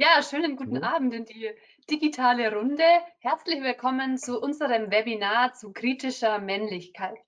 [0.00, 0.84] Ja, schönen guten Mhm.
[0.84, 1.50] Abend in die
[1.90, 2.84] digitale Runde.
[3.18, 7.18] Herzlich willkommen zu unserem Webinar zu kritischer Männlichkeit.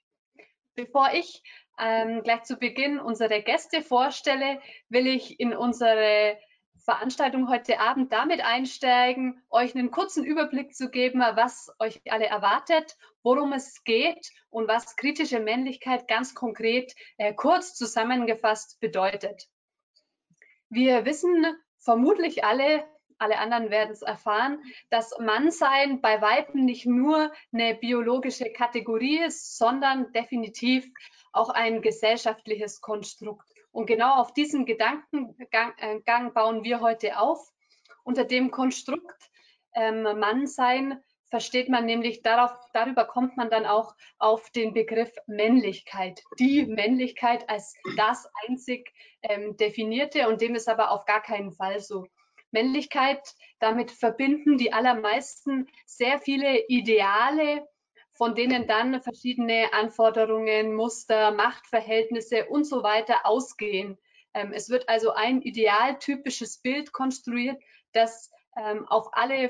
[0.77, 1.43] Bevor ich
[1.81, 6.39] ähm, gleich zu Beginn unsere Gäste vorstelle, will ich in unsere
[6.85, 12.97] Veranstaltung heute Abend damit einsteigen, euch einen kurzen Überblick zu geben, was euch alle erwartet,
[13.25, 19.49] worum es geht und was kritische Männlichkeit ganz konkret äh, kurz zusammengefasst bedeutet.
[20.69, 21.45] Wir wissen
[21.81, 22.85] vermutlich alle,
[23.19, 29.59] alle anderen werden es erfahren, dass Mannsein bei weitem nicht nur eine biologische Kategorie ist,
[29.59, 30.89] sondern definitiv
[31.33, 33.47] auch ein gesellschaftliches Konstrukt.
[33.73, 37.53] Und genau auf diesen Gedankengang äh, bauen wir heute auf.
[38.03, 39.31] Unter dem Konstrukt
[39.75, 46.23] ähm, Mannsein versteht man nämlich darauf, darüber kommt man dann auch auf den Begriff Männlichkeit.
[46.39, 51.81] Die Männlichkeit als das einzig ähm, definierte und dem ist aber auf gar keinen Fall
[51.81, 52.07] so.
[52.51, 57.69] Männlichkeit, damit verbinden die allermeisten sehr viele Ideale,
[58.13, 63.99] von denen dann verschiedene Anforderungen, Muster, Machtverhältnisse und so weiter ausgehen.
[64.35, 69.49] Ähm, es wird also ein idealtypisches Bild konstruiert, das ähm, auf alle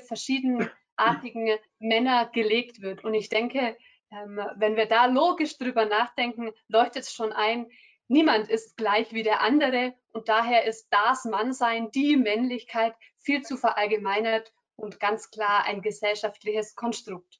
[1.01, 3.05] verschiedenartigen Männer gelegt wird.
[3.05, 3.77] Und ich denke,
[4.11, 7.67] ähm, wenn wir da logisch drüber nachdenken, leuchtet es schon ein,
[8.09, 13.57] niemand ist gleich wie der andere und daher ist das Mannsein, die Männlichkeit viel zu
[13.57, 17.39] verallgemeinert und ganz klar ein gesellschaftliches Konstrukt.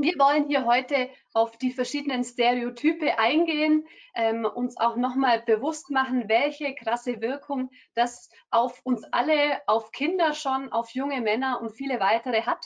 [0.00, 6.28] Wir wollen hier heute auf die verschiedenen Stereotype eingehen, ähm, uns auch nochmal bewusst machen,
[6.28, 11.98] welche krasse Wirkung das auf uns alle, auf Kinder schon, auf junge Männer und viele
[11.98, 12.64] weitere hat.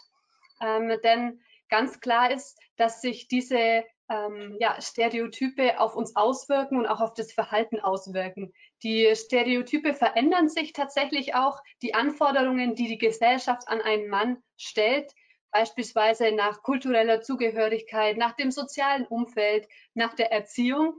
[0.61, 6.87] Ähm, denn ganz klar ist, dass sich diese ähm, ja, Stereotype auf uns auswirken und
[6.87, 8.53] auch auf das Verhalten auswirken.
[8.83, 11.63] Die Stereotype verändern sich tatsächlich auch.
[11.81, 15.15] Die Anforderungen, die die Gesellschaft an einen Mann stellt,
[15.53, 20.95] beispielsweise nach kultureller Zugehörigkeit, nach dem sozialen Umfeld, nach der Erziehung.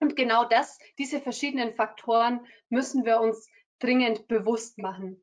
[0.00, 5.22] Und genau das, diese verschiedenen Faktoren müssen wir uns dringend bewusst machen.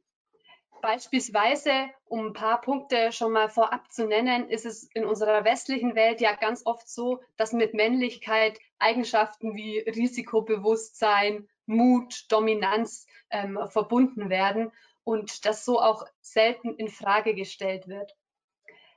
[0.82, 5.96] Beispielsweise, um ein paar Punkte schon mal vorab zu nennen, ist es in unserer westlichen
[5.96, 14.30] Welt ja ganz oft so, dass mit Männlichkeit Eigenschaften wie Risikobewusstsein, Mut, Dominanz ähm, verbunden
[14.30, 14.74] werden
[15.06, 18.14] und das so auch selten in Frage gestellt wird.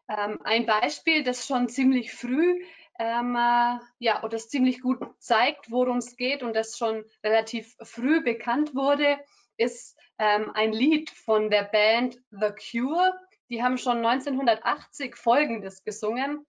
[0.09, 2.65] Ähm, ein Beispiel, das schon ziemlich früh
[2.99, 7.77] ähm, äh, ja, oder das ziemlich gut zeigt, worum es geht und das schon relativ
[7.83, 9.19] früh bekannt wurde,
[9.57, 13.13] ist ähm, ein Lied von der Band The Cure.
[13.51, 16.47] Die haben schon 1980 Folgendes gesungen.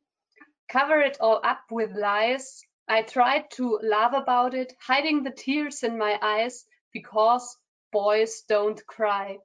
[0.68, 2.64] Cover it all up with lies.
[2.90, 7.58] I tried to laugh about it, hiding the tears in my eyes, because
[7.92, 9.42] boys don't cry.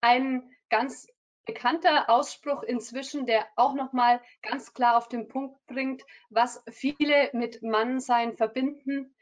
[0.00, 1.08] Ein ganz
[1.48, 7.62] bekannter Ausspruch inzwischen, der auch nochmal ganz klar auf den Punkt bringt, was viele mit
[7.62, 9.14] Mannsein verbinden.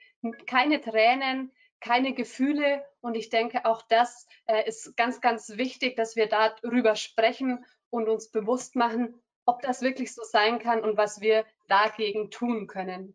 [0.46, 2.84] Keine Tränen, keine Gefühle.
[3.00, 8.08] Und ich denke, auch das äh, ist ganz, ganz wichtig, dass wir darüber sprechen und
[8.08, 13.14] uns bewusst machen, ob das wirklich so sein kann und was wir dagegen tun können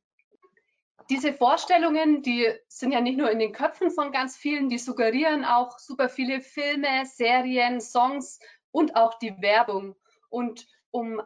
[1.09, 5.43] diese Vorstellungen, die sind ja nicht nur in den Köpfen von ganz vielen, die suggerieren
[5.43, 8.39] auch super viele Filme, Serien, Songs
[8.72, 9.96] und auch die Werbung.
[10.30, 11.22] Und um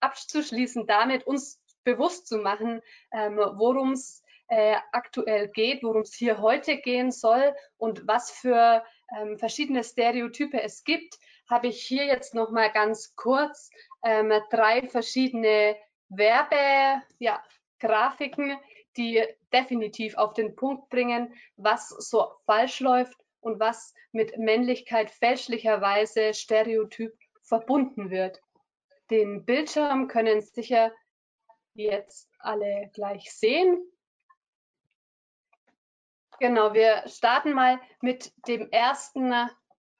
[0.00, 2.80] abzuschließen damit, uns bewusst zu machen,
[3.12, 8.84] ähm, worum es äh, aktuell geht, worum es hier heute gehen soll und was für
[9.16, 13.70] ähm, verschiedene Stereotype es gibt, habe ich hier jetzt noch mal ganz kurz
[14.04, 15.76] ähm, drei verschiedene
[16.08, 18.60] Werbegrafiken, ja,
[18.96, 26.32] die definitiv auf den Punkt bringen, was so falsch läuft und was mit Männlichkeit fälschlicherweise
[26.32, 28.40] stereotyp verbunden wird.
[29.10, 30.92] Den Bildschirm können sicher
[31.74, 33.84] jetzt alle gleich sehen.
[36.40, 39.34] Genau, wir starten mal mit dem ersten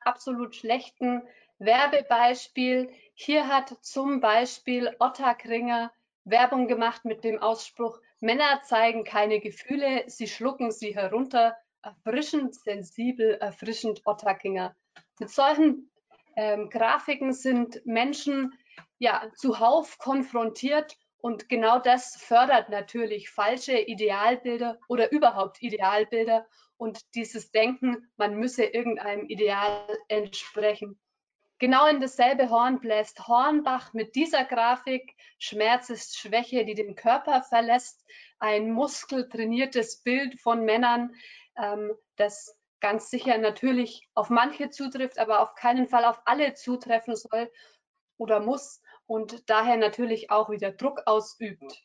[0.01, 1.23] absolut schlechten
[1.59, 2.91] Werbebeispiel.
[3.15, 5.93] Hier hat zum Beispiel Otta Kringer
[6.25, 13.35] Werbung gemacht mit dem Ausspruch, Männer zeigen keine Gefühle, sie schlucken sie herunter, erfrischend, sensibel,
[13.41, 14.75] erfrischend Otterkinger.
[15.19, 15.91] Mit solchen
[16.37, 18.53] ähm, Grafiken sind Menschen
[18.99, 26.47] ja zuhauf konfrontiert und genau das fördert natürlich falsche Idealbilder oder überhaupt Idealbilder
[26.77, 30.99] und dieses Denken, man müsse irgendeinem Ideal entsprechen.
[31.63, 35.15] Genau in dasselbe Horn bläst Hornbach mit dieser Grafik.
[35.39, 38.05] Schmerz ist Schwäche, die den Körper verlässt.
[38.41, 41.15] Ein muskeltrainiertes Bild von Männern,
[41.57, 47.15] ähm, das ganz sicher natürlich auf manche zutrifft, aber auf keinen Fall auf alle zutreffen
[47.15, 47.49] soll
[48.19, 51.81] oder muss und daher natürlich auch wieder Druck ausübt.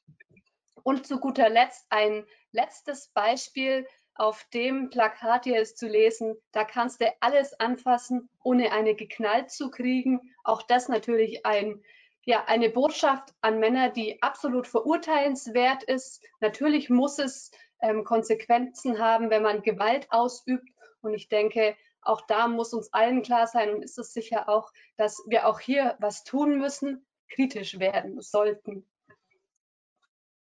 [0.82, 3.86] Und zu guter Letzt ein letztes Beispiel.
[4.18, 9.52] Auf dem Plakat hier ist zu lesen, da kannst du alles anfassen, ohne eine geknallt
[9.52, 10.34] zu kriegen.
[10.44, 11.84] Auch das natürlich ein,
[12.26, 16.24] ja, eine Botschaft an Männer, die absolut verurteilenswert ist.
[16.40, 20.68] Natürlich muss es ähm, Konsequenzen haben, wenn man Gewalt ausübt.
[21.02, 24.72] Und ich denke, auch da muss uns allen klar sein und ist es sicher auch,
[24.96, 28.84] dass wir auch hier was tun müssen, kritisch werden sollten.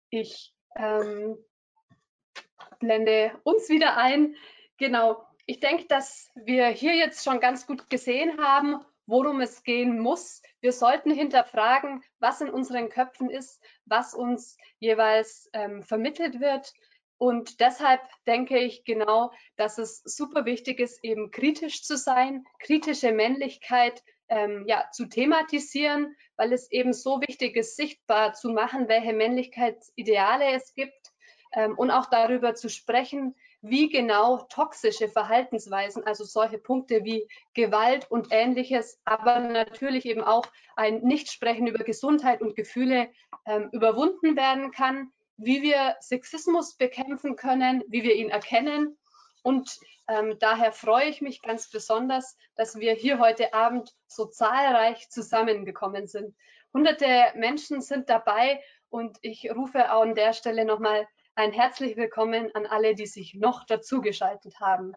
[0.10, 1.38] Ich ähm,
[2.80, 4.36] blende uns wieder ein.
[4.78, 10.00] Genau, ich denke, dass wir hier jetzt schon ganz gut gesehen haben, worum es gehen
[10.00, 10.42] muss.
[10.62, 16.74] Wir sollten hinterfragen, was in unseren Köpfen ist, was uns jeweils ähm, vermittelt wird.
[17.18, 23.12] Und deshalb denke ich genau, dass es super wichtig ist, eben kritisch zu sein, kritische
[23.12, 29.14] Männlichkeit ähm, ja, zu thematisieren, weil es eben so wichtig ist, sichtbar zu machen, welche
[29.14, 31.14] Männlichkeitsideale es gibt
[31.56, 38.10] ähm, und auch darüber zu sprechen, wie genau toxische Verhaltensweisen, also solche Punkte wie Gewalt
[38.12, 43.10] und ähnliches, aber natürlich eben auch ein Nichtsprechen über Gesundheit und Gefühle
[43.48, 48.98] ähm, überwunden werden kann, wie wir Sexismus bekämpfen können, wie wir ihn erkennen
[49.46, 55.08] und ähm, daher freue ich mich ganz besonders, dass wir hier heute Abend so zahlreich
[55.12, 56.36] zusammengekommen sind.
[56.74, 58.60] Hunderte Menschen sind dabei
[58.90, 63.66] und ich rufe an der Stelle nochmal ein herzlich willkommen an alle, die sich noch
[63.66, 64.94] dazugeschaltet haben.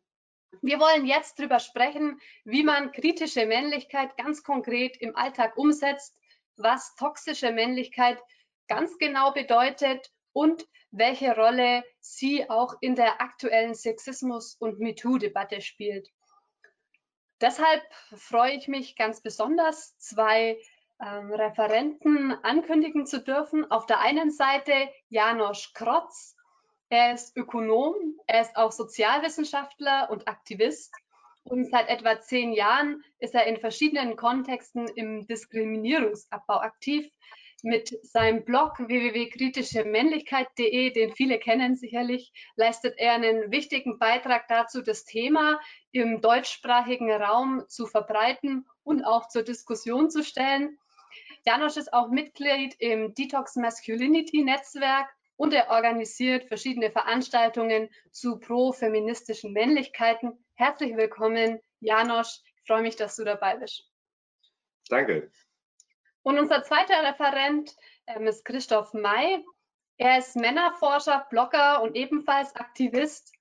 [0.63, 6.17] Wir wollen jetzt darüber sprechen, wie man kritische Männlichkeit ganz konkret im Alltag umsetzt,
[6.57, 8.23] was toxische Männlichkeit
[8.69, 16.09] ganz genau bedeutet und welche Rolle sie auch in der aktuellen Sexismus- und MeToo-Debatte spielt.
[17.41, 17.83] Deshalb
[18.17, 20.57] freue ich mich ganz besonders, zwei
[21.01, 23.71] ähm, Referenten ankündigen zu dürfen.
[23.71, 24.73] Auf der einen Seite
[25.09, 26.35] Janosch Krotz.
[26.91, 27.95] Er ist Ökonom,
[28.27, 30.95] er ist auch Sozialwissenschaftler und Aktivist.
[31.45, 37.11] Und seit etwa zehn Jahren ist er in verschiedenen Kontexten im Diskriminierungsabbau aktiv
[37.63, 45.05] mit seinem Blog www.kritischemännlichkeit.de, den viele kennen sicherlich, leistet er einen wichtigen Beitrag dazu, das
[45.05, 45.59] Thema
[45.91, 50.79] im deutschsprachigen Raum zu verbreiten und auch zur Diskussion zu stellen.
[51.47, 59.53] Janosch ist auch Mitglied im Detox Masculinity Netzwerk und er organisiert verschiedene Veranstaltungen zu pro-feministischen
[59.53, 60.45] Männlichkeiten.
[60.55, 62.41] Herzlich willkommen, Janosch.
[62.57, 63.89] Ich freue mich, dass du dabei bist.
[64.89, 65.31] Danke.
[66.23, 67.75] Und unser zweiter Referent
[68.07, 69.45] ähm, ist Christoph May.
[69.97, 73.33] Er ist Männerforscher, Blogger und ebenfalls Aktivist.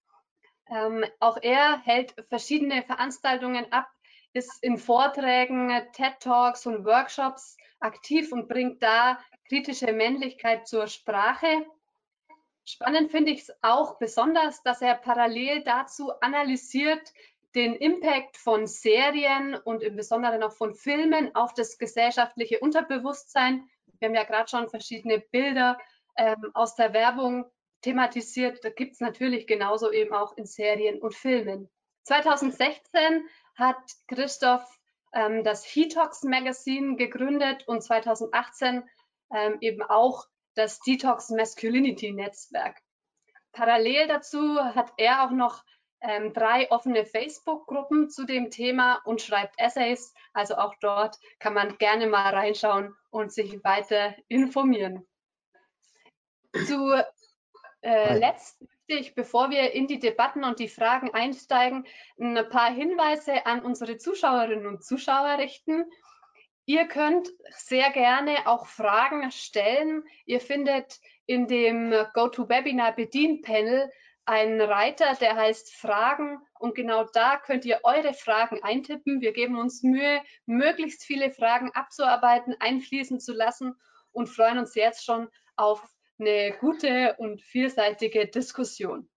[0.70, 3.88] Ähm, auch er hält verschiedene Veranstaltungen ab,
[4.34, 11.65] ist in Vorträgen, TED Talks und Workshops aktiv und bringt da kritische Männlichkeit zur Sprache.
[12.65, 17.13] Spannend finde ich es auch besonders, dass er parallel dazu analysiert,
[17.56, 23.69] den Impact von Serien und im Besonderen auch von Filmen auf das gesellschaftliche Unterbewusstsein.
[24.00, 25.79] Wir haben ja gerade schon verschiedene Bilder
[26.18, 27.45] ähm, aus der Werbung
[27.81, 28.63] thematisiert.
[28.63, 31.69] Da gibt es natürlich genauso eben auch in Serien und Filmen.
[32.03, 33.77] 2016 hat
[34.07, 34.76] Christoph
[35.13, 38.84] ähm, das Hetox Magazine gegründet und 2018
[39.34, 42.82] ähm, eben auch das Detox Masculinity Netzwerk.
[43.51, 45.63] Parallel dazu hat er auch noch
[46.01, 50.13] ähm, drei offene Facebook-Gruppen zu dem Thema und schreibt Essays.
[50.34, 55.08] Also auch dort kann man gerne mal reinschauen und sich weiter informieren.
[56.53, 57.08] Zuletzt
[57.82, 61.86] äh, möchte ich, bevor wir in die Debatten und die Fragen einsteigen,
[62.20, 65.86] ein paar Hinweise an unsere Zuschauerinnen und Zuschauer richten.
[66.65, 70.03] Ihr könnt sehr gerne auch Fragen stellen.
[70.25, 73.91] Ihr findet in dem GoToWebinar Bedienpanel
[74.25, 79.22] einen Reiter, der heißt Fragen und genau da könnt ihr eure Fragen eintippen.
[79.22, 83.74] Wir geben uns Mühe, möglichst viele Fragen abzuarbeiten, einfließen zu lassen
[84.12, 85.82] und freuen uns jetzt schon auf
[86.19, 89.09] eine gute und vielseitige Diskussion.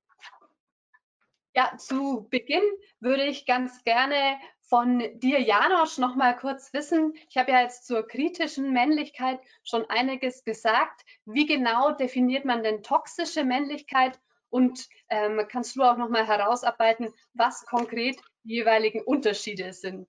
[1.54, 2.62] Ja, zu Beginn
[3.00, 7.14] würde ich ganz gerne von dir, Janosch, noch mal kurz wissen.
[7.28, 11.04] Ich habe ja jetzt zur kritischen Männlichkeit schon einiges gesagt.
[11.24, 17.12] Wie genau definiert man denn toxische Männlichkeit und ähm, kannst du auch noch mal herausarbeiten,
[17.34, 20.06] was konkret die jeweiligen Unterschiede sind?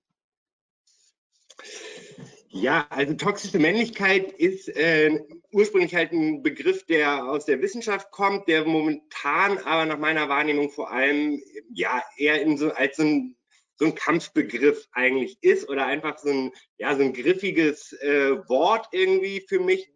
[2.54, 5.20] Ja, also toxische Männlichkeit ist äh,
[5.52, 10.70] ursprünglich halt ein Begriff, der aus der Wissenschaft kommt, der momentan aber nach meiner Wahrnehmung
[10.70, 11.42] vor allem
[11.72, 13.36] ja eher in so, als so ein,
[13.76, 18.86] so ein Kampfbegriff eigentlich ist oder einfach so ein, ja, so ein griffiges äh, Wort
[18.92, 19.90] irgendwie für mich,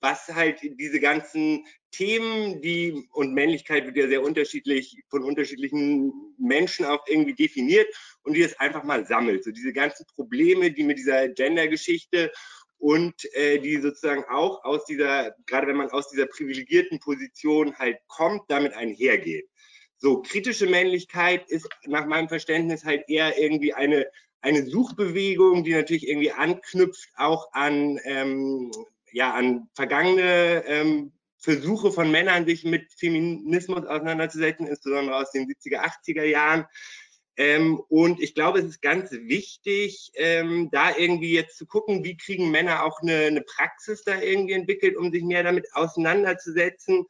[0.00, 6.84] was halt diese ganzen Themen, die und Männlichkeit wird ja sehr unterschiedlich von unterschiedlichen Menschen
[6.84, 7.88] auch irgendwie definiert
[8.22, 9.44] und die es einfach mal sammelt.
[9.44, 12.30] So diese ganzen Probleme, die mit dieser Gender-Geschichte
[12.78, 17.96] und äh, die sozusagen auch aus dieser, gerade wenn man aus dieser privilegierten Position halt
[18.06, 19.46] kommt, damit einhergehen.
[19.98, 24.06] So, kritische Männlichkeit ist nach meinem Verständnis halt eher irgendwie eine,
[24.42, 28.70] eine Suchbewegung, die natürlich irgendwie anknüpft auch an ähm,
[29.16, 35.80] ja, an vergangene ähm, Versuche von Männern, sich mit Feminismus auseinanderzusetzen, insbesondere aus den 70er,
[35.80, 36.66] 80er Jahren.
[37.38, 42.18] Ähm, und ich glaube, es ist ganz wichtig, ähm, da irgendwie jetzt zu gucken, wie
[42.18, 47.06] kriegen Männer auch eine, eine Praxis da irgendwie entwickelt, um sich mehr damit auseinanderzusetzen.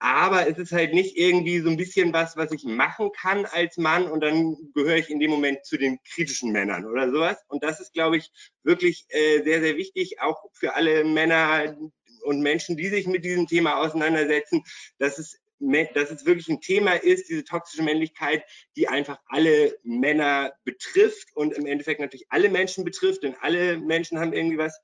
[0.00, 3.76] Aber es ist halt nicht irgendwie so ein bisschen was, was ich machen kann als
[3.76, 7.36] Mann und dann gehöre ich in dem Moment zu den kritischen Männern oder sowas.
[7.48, 8.30] Und das ist, glaube ich,
[8.62, 11.76] wirklich äh, sehr, sehr wichtig, auch für alle Männer
[12.22, 14.62] und Menschen, die sich mit diesem Thema auseinandersetzen,
[14.98, 18.44] dass es dass es wirklich ein Thema ist, diese toxische Männlichkeit,
[18.76, 24.20] die einfach alle Männer betrifft und im Endeffekt natürlich alle Menschen betrifft, denn alle Menschen
[24.20, 24.80] haben irgendwie was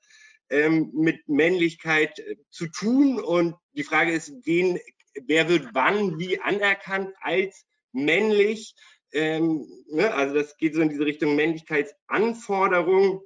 [0.49, 3.19] ähm, mit Männlichkeit äh, zu tun.
[3.19, 4.79] Und die Frage ist, wen
[5.25, 8.75] wer wird wann wie anerkannt als männlich.
[9.11, 10.13] Ähm, ne?
[10.13, 13.21] Also das geht so in diese Richtung Männlichkeitsanforderung.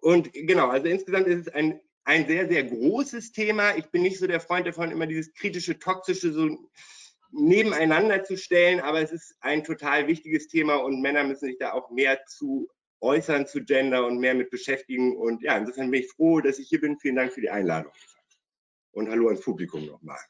[0.00, 3.76] Und genau, also insgesamt ist es ein, ein sehr, sehr großes Thema.
[3.76, 6.56] Ich bin nicht so der Freund davon, immer dieses kritische, toxische so
[7.32, 11.72] nebeneinander zu stellen, aber es ist ein total wichtiges Thema und Männer müssen sich da
[11.72, 12.68] auch mehr zu
[13.00, 15.16] äußern zu Gender und mehr mit beschäftigen.
[15.16, 16.98] Und ja, insofern bin ich froh, dass ich hier bin.
[16.98, 17.92] Vielen Dank für die Einladung.
[18.92, 20.20] Und hallo ans Publikum nochmal.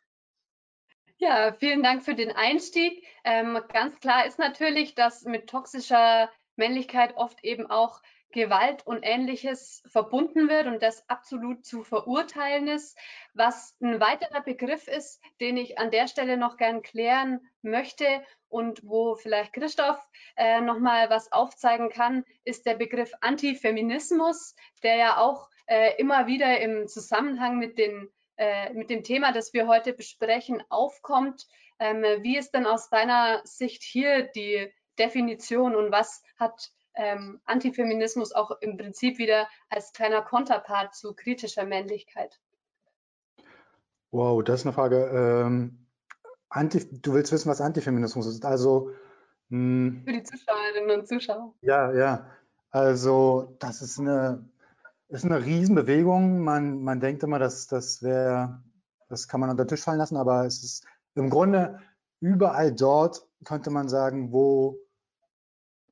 [1.23, 3.07] Ja, vielen Dank für den Einstieg.
[3.25, 8.01] Ähm, ganz klar ist natürlich, dass mit toxischer Männlichkeit oft eben auch
[8.33, 12.97] Gewalt und ähnliches verbunden wird und das absolut zu verurteilen ist.
[13.35, 18.07] Was ein weiterer Begriff ist, den ich an der Stelle noch gern klären möchte
[18.49, 20.03] und wo vielleicht Christoph
[20.37, 26.27] äh, noch mal was aufzeigen kann, ist der Begriff Antifeminismus, der ja auch äh, immer
[26.27, 31.47] wieder im Zusammenhang mit den äh, mit dem Thema, das wir heute besprechen, aufkommt.
[31.79, 38.33] Ähm, wie ist denn aus deiner Sicht hier die Definition und was hat ähm, Antifeminismus
[38.33, 42.41] auch im Prinzip wieder als kleiner Konterpart zu kritischer Männlichkeit?
[44.11, 45.45] Wow, das ist eine Frage.
[45.45, 45.87] Ähm,
[46.49, 48.47] Anti, du willst wissen, was Antifeminismus ist.
[48.47, 48.91] Also
[49.51, 50.03] mh, hm.
[50.07, 51.55] für die Zuschauerinnen und Zuschauer.
[51.61, 52.27] Ja, ja.
[52.71, 54.49] Also das ist eine
[55.11, 56.41] ist eine Riesenbewegung.
[56.41, 58.63] Man, man denkt immer, dass das wäre,
[59.09, 61.81] das kann man unter den Tisch fallen lassen, aber es ist im Grunde
[62.21, 64.79] überall dort, könnte man sagen, wo,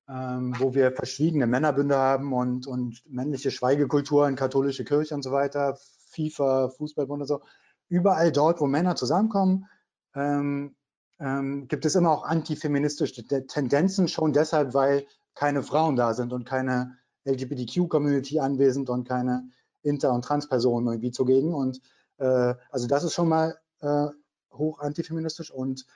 [0.08, 5.76] ähm, wo wir verschwiegene Männerbünde haben und, und männliche Schweigekulturen, katholische Kirche und so weiter,
[6.10, 7.42] FIFA, Fußballbund und so.
[7.88, 9.66] Überall dort, wo Männer zusammenkommen,
[10.14, 10.76] ähm,
[11.18, 16.44] ähm, gibt es immer auch antifeministische Tendenzen, schon deshalb, weil keine Frauen da sind und
[16.44, 16.98] keine
[17.28, 19.48] LGBTQ-Community anwesend und keine
[19.82, 21.54] Inter- und Trans-Personen irgendwie zugegen.
[21.54, 21.80] Und
[22.18, 24.06] äh, also das ist schon mal äh,
[24.52, 25.86] hoch antifeministisch und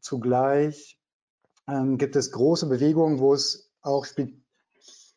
[0.00, 0.98] zugleich
[1.68, 4.06] ähm, gibt es große Bewegungen, wo es auch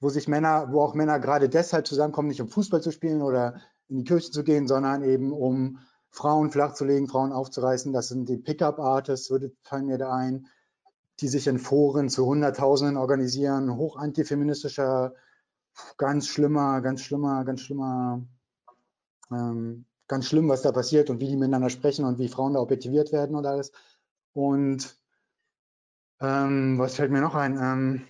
[0.02, 3.62] wo sich Männer, wo auch Männer gerade deshalb zusammenkommen, nicht um Fußball zu spielen oder
[3.90, 7.92] in die Kirche zu gehen, sondern eben um Frauen flachzulegen, Frauen aufzureißen.
[7.92, 9.34] Das sind die Pickup-Artists,
[9.64, 10.48] fallen mir da ein,
[11.20, 15.14] die sich in Foren zu Hunderttausenden organisieren, hoch antifeministischer
[15.98, 18.22] ganz schlimmer, ganz schlimmer, ganz schlimmer,
[19.32, 22.60] ähm, ganz schlimm, was da passiert und wie die miteinander sprechen und wie Frauen da
[22.60, 23.72] objektiviert werden und alles.
[24.34, 24.98] Und
[26.22, 27.58] ähm, was fällt mir noch ein?
[27.58, 28.08] Ähm,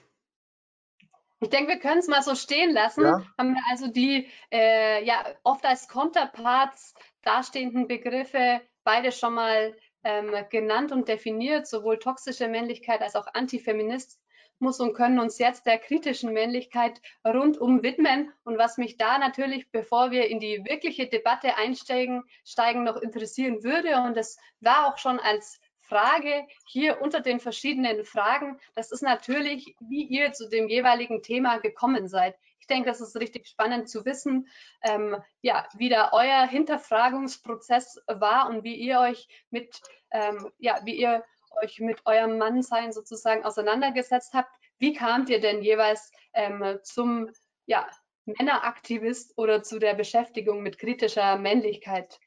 [1.42, 3.04] ich denke, wir können es mal so stehen lassen.
[3.04, 3.24] Ja.
[3.38, 10.34] Haben wir also die äh, ja oft als Counterparts dastehenden Begriffe beide schon mal ähm,
[10.50, 14.20] genannt und definiert, sowohl toxische Männlichkeit als auch Antifeminist,
[14.60, 18.32] muss und können uns jetzt der kritischen Männlichkeit rundum widmen.
[18.44, 23.64] Und was mich da natürlich, bevor wir in die wirkliche Debatte einsteigen, steigen, noch interessieren
[23.64, 29.02] würde, und das war auch schon als Frage hier unter den verschiedenen Fragen, das ist
[29.02, 32.38] natürlich, wie ihr zu dem jeweiligen Thema gekommen seid.
[32.60, 34.48] Ich denke, das ist richtig spannend zu wissen,
[34.84, 40.96] ähm, ja, wie da euer Hinterfragungsprozess war und wie ihr euch mit, ähm, ja, wie
[40.96, 41.26] ihr
[41.62, 44.50] euch mit eurem Mannsein sozusagen auseinandergesetzt habt.
[44.78, 47.30] Wie kamt ihr denn jeweils ähm, zum
[47.66, 47.88] ja,
[48.26, 52.20] Männeraktivist oder zu der Beschäftigung mit kritischer Männlichkeit?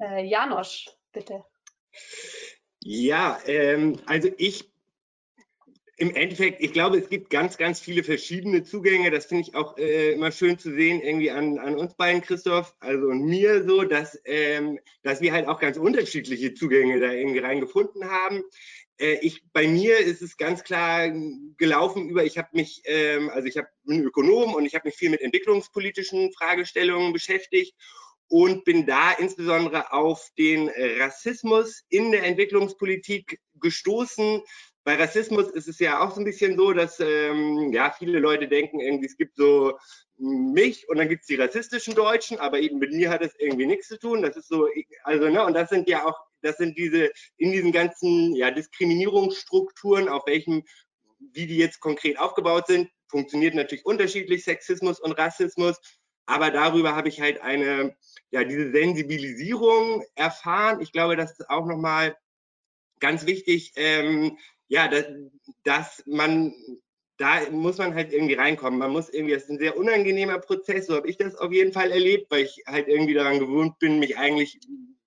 [0.00, 1.44] Äh, Janosch, bitte.
[2.80, 4.70] Ja, ähm, also ich
[6.00, 9.10] im Endeffekt, ich glaube, es gibt ganz, ganz viele verschiedene Zugänge.
[9.10, 12.72] Das finde ich auch äh, immer schön zu sehen, irgendwie an, an uns beiden, Christoph,
[12.78, 17.40] also und mir so, dass, ähm, dass wir halt auch ganz unterschiedliche Zugänge da irgendwie
[17.40, 18.44] reingefunden haben.
[18.98, 21.10] Äh, ich, bei mir ist es ganz klar
[21.56, 24.94] gelaufen über, ich habe mich, ähm, also ich hab, bin Ökonom und ich habe mich
[24.94, 27.74] viel mit entwicklungspolitischen Fragestellungen beschäftigt
[28.28, 34.42] und bin da insbesondere auf den Rassismus in der Entwicklungspolitik gestoßen,
[34.84, 38.48] bei Rassismus ist es ja auch so ein bisschen so, dass ähm, ja viele Leute
[38.48, 39.78] denken, irgendwie es gibt so
[40.18, 43.66] mich und dann gibt es die rassistischen Deutschen, aber eben mit mir hat es irgendwie
[43.66, 44.22] nichts zu tun.
[44.22, 44.68] Das ist so,
[45.04, 50.08] also ne, und das sind ja auch, das sind diese in diesen ganzen ja, Diskriminierungsstrukturen,
[50.08, 50.64] auf welchem,
[51.18, 55.80] wie die jetzt konkret aufgebaut sind, funktioniert natürlich unterschiedlich Sexismus und Rassismus.
[56.26, 57.96] Aber darüber habe ich halt eine,
[58.30, 60.80] ja, diese Sensibilisierung erfahren.
[60.82, 62.16] Ich glaube, das ist auch nochmal
[63.00, 64.36] ganz wichtig, ähm,
[64.68, 65.06] ja, dass,
[65.64, 66.54] dass man,
[67.16, 68.78] da muss man halt irgendwie reinkommen.
[68.78, 71.72] Man muss irgendwie, das ist ein sehr unangenehmer Prozess, so habe ich das auf jeden
[71.72, 74.60] Fall erlebt, weil ich halt irgendwie daran gewohnt bin, mich eigentlich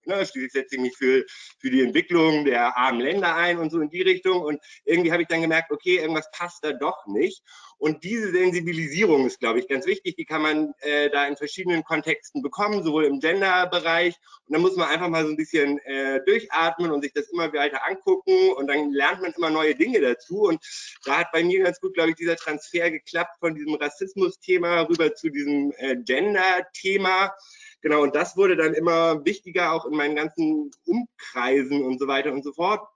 [0.06, 1.26] Ne, schließlich setze ich mich für,
[1.60, 4.42] für die Entwicklung der armen Länder ein und so in die Richtung.
[4.42, 7.44] Und irgendwie habe ich dann gemerkt, okay, irgendwas passt da doch nicht.
[7.78, 10.16] Und diese Sensibilisierung ist, glaube ich, ganz wichtig.
[10.16, 14.16] Die kann man äh, da in verschiedenen Kontexten bekommen, sowohl im Gender-Bereich.
[14.46, 17.52] Und dann muss man einfach mal so ein bisschen äh, durchatmen und sich das immer
[17.54, 18.54] weiter angucken.
[18.54, 20.42] Und dann lernt man immer neue Dinge dazu.
[20.42, 20.64] Und
[21.06, 25.14] da hat bei mir ganz gut, glaube ich, dieser Transfer geklappt von diesem Rassismus-Thema rüber
[25.16, 27.34] zu diesem äh, Gender-Thema.
[27.82, 32.32] Genau, und das wurde dann immer wichtiger, auch in meinen ganzen Umkreisen und so weiter
[32.32, 32.88] und so fort.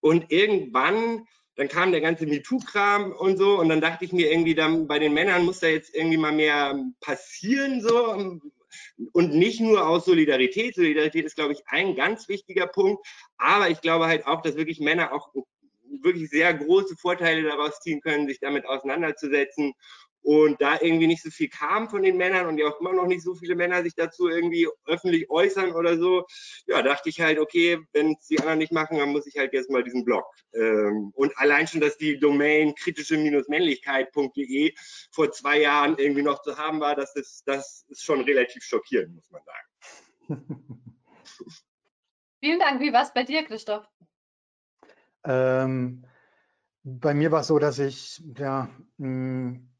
[0.00, 4.54] Und irgendwann, dann kam der ganze MeToo-Kram und so, und dann dachte ich mir irgendwie,
[4.54, 8.38] dann bei den Männern muss da jetzt irgendwie mal mehr passieren, so.
[9.12, 10.74] Und nicht nur aus Solidarität.
[10.74, 13.06] Solidarität ist, glaube ich, ein ganz wichtiger Punkt.
[13.36, 15.32] Aber ich glaube halt auch, dass wirklich Männer auch
[16.02, 19.74] wirklich sehr große Vorteile daraus ziehen können, sich damit auseinanderzusetzen
[20.24, 23.06] und da irgendwie nicht so viel kam von den Männern und ja auch immer noch
[23.06, 26.24] nicht so viele Männer sich dazu irgendwie öffentlich äußern oder so,
[26.66, 29.52] ja, dachte ich halt, okay, wenn es die anderen nicht machen, dann muss ich halt
[29.52, 30.24] jetzt mal diesen Blog.
[30.54, 34.74] Ähm, und allein schon, dass die Domain kritische-männlichkeit.de
[35.10, 39.14] vor zwei Jahren irgendwie noch zu haben war, das ist, das ist schon relativ schockierend,
[39.14, 39.68] muss man sagen.
[42.40, 42.80] Vielen Dank.
[42.80, 43.86] Wie war es bei dir, Christoph?
[45.24, 46.06] Ähm,
[46.82, 49.73] bei mir war es so, dass ich ja, mh, hm,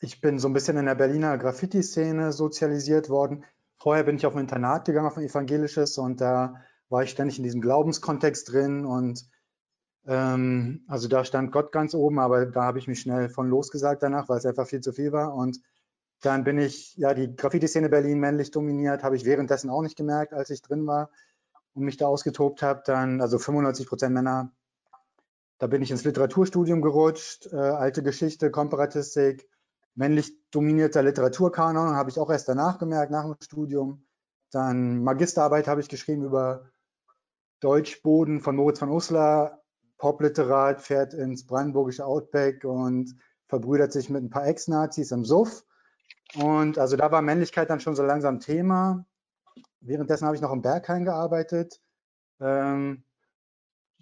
[0.00, 3.44] ich bin so ein bisschen in der Berliner Graffiti-Szene sozialisiert worden.
[3.78, 6.56] Vorher bin ich auf ein Internat gegangen, auf ein evangelisches, und da
[6.88, 8.84] war ich ständig in diesem Glaubenskontext drin.
[8.86, 9.26] Und
[10.06, 14.02] ähm, also da stand Gott ganz oben, aber da habe ich mich schnell von losgesagt
[14.02, 15.34] danach, weil es einfach viel zu viel war.
[15.34, 15.60] Und
[16.22, 20.32] dann bin ich, ja, die Graffiti-Szene Berlin männlich dominiert, habe ich währenddessen auch nicht gemerkt,
[20.32, 21.10] als ich drin war
[21.74, 22.82] und mich da ausgetobt habe.
[22.86, 24.50] Dann, also 95 Prozent Männer.
[25.58, 29.46] Da bin ich ins Literaturstudium gerutscht, äh, alte Geschichte, Komparatistik,
[29.94, 34.06] männlich dominierter Literaturkanon, habe ich auch erst danach gemerkt, nach dem Studium.
[34.50, 36.70] Dann Magisterarbeit habe ich geschrieben über
[37.60, 39.60] Deutschboden von Moritz von Uslar,
[39.98, 43.14] Popliterat, fährt ins brandenburgische Outback und
[43.48, 45.64] verbrüdert sich mit ein paar Ex-Nazis im Suff.
[46.34, 49.04] Und also da war Männlichkeit dann schon so langsam Thema.
[49.80, 51.80] Währenddessen habe ich noch im Berghain gearbeitet,
[52.40, 53.04] ähm,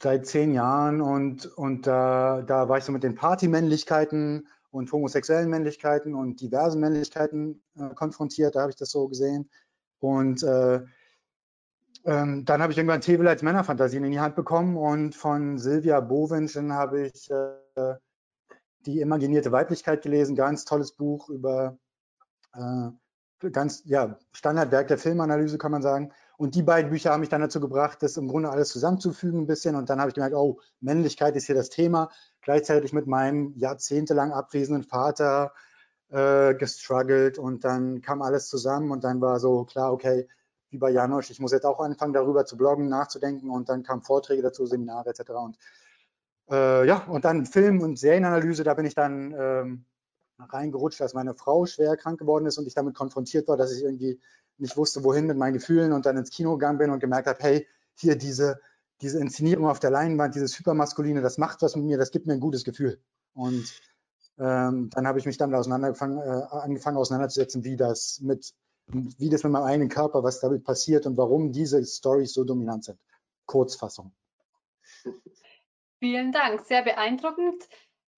[0.01, 1.01] seit zehn Jahren.
[1.01, 6.81] Und, und da, da war ich so mit den Partymännlichkeiten und homosexuellen Männlichkeiten und diversen
[6.81, 8.55] Männlichkeiten äh, konfrontiert.
[8.55, 9.51] Da habe ich das so gesehen.
[9.99, 10.81] Und äh,
[12.05, 16.01] ähm, dann habe ich irgendwann Tebel als Männerfantasien in die Hand bekommen und von Silvia
[16.01, 17.95] Bowenschen habe ich äh,
[18.87, 20.37] die imaginierte Weiblichkeit gelesen.
[20.37, 21.79] Ganz tolles Buch über
[22.55, 26.13] äh, ganz ja, Standardwerk der Filmanalyse, kann man sagen.
[26.39, 29.47] Und die beiden Bücher haben mich dann dazu gebracht, das im Grunde alles zusammenzufügen ein
[29.49, 29.75] bisschen.
[29.75, 32.11] Und dann habe ich gemerkt, oh, Männlichkeit ist hier das Thema.
[32.43, 35.53] Gleichzeitig mit meinem jahrzehntelang abwesenden Vater
[36.11, 40.29] äh, gestruggelt und dann kam alles zusammen und dann war so klar, okay,
[40.71, 44.03] wie bei Janosch, ich muss jetzt auch anfangen, darüber zu bloggen, nachzudenken und dann kamen
[44.03, 45.31] Vorträge dazu, Seminare etc.
[45.31, 45.59] Und
[46.51, 49.85] äh, ja, und dann Film- und Serienanalyse, da bin ich dann ähm,
[50.39, 53.83] reingerutscht, als meine Frau schwer krank geworden ist und ich damit konfrontiert war, dass ich
[53.83, 54.21] irgendwie
[54.59, 57.39] nicht wusste, wohin mit meinen Gefühlen und dann ins Kino gegangen bin und gemerkt habe,
[57.43, 58.61] hey, hier diese,
[59.01, 62.35] diese Inszenierung auf der Leinwand, dieses Hypermaskuline, das macht was mit mir, das gibt mir
[62.35, 63.01] ein gutes Gefühl.
[63.35, 63.73] Und
[64.39, 68.55] ähm, dann habe ich mich damit auseinandergefangen, äh, angefangen auseinanderzusetzen, wie das mit
[68.91, 72.85] wie das mit meinem eigenen Körper, was damit passiert und warum diese Stories so dominant
[72.85, 72.99] sind.
[73.45, 74.15] Kurzfassung.
[75.99, 77.69] Vielen Dank, sehr beeindruckend.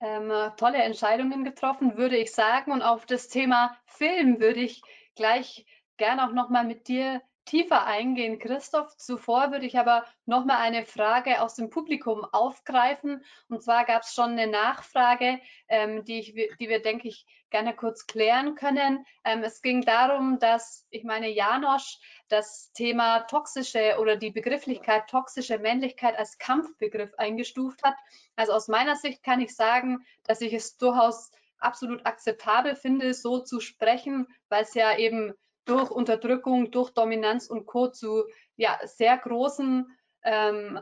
[0.01, 2.73] ähm, tolle Entscheidungen getroffen, würde ich sagen.
[2.73, 4.83] Und auf das Thema Film würde ich
[5.15, 5.67] gleich
[6.01, 8.97] gerne auch nochmal mit dir tiefer eingehen, Christoph.
[8.97, 13.25] Zuvor würde ich aber noch mal eine Frage aus dem Publikum aufgreifen.
[13.49, 17.75] Und zwar gab es schon eine Nachfrage, ähm, die, ich, die wir, denke ich, gerne
[17.75, 19.05] kurz klären können.
[19.25, 25.59] Ähm, es ging darum, dass, ich meine, Janosch das Thema toxische oder die Begrifflichkeit toxische
[25.59, 27.97] Männlichkeit als Kampfbegriff eingestuft hat.
[28.37, 33.41] Also aus meiner Sicht kann ich sagen, dass ich es durchaus absolut akzeptabel finde, so
[33.41, 35.35] zu sprechen, weil es ja eben
[35.71, 37.89] durch Unterdrückung, durch Dominanz und Co.
[37.89, 38.25] zu
[38.57, 39.87] ja, sehr großen
[40.25, 40.81] ähm,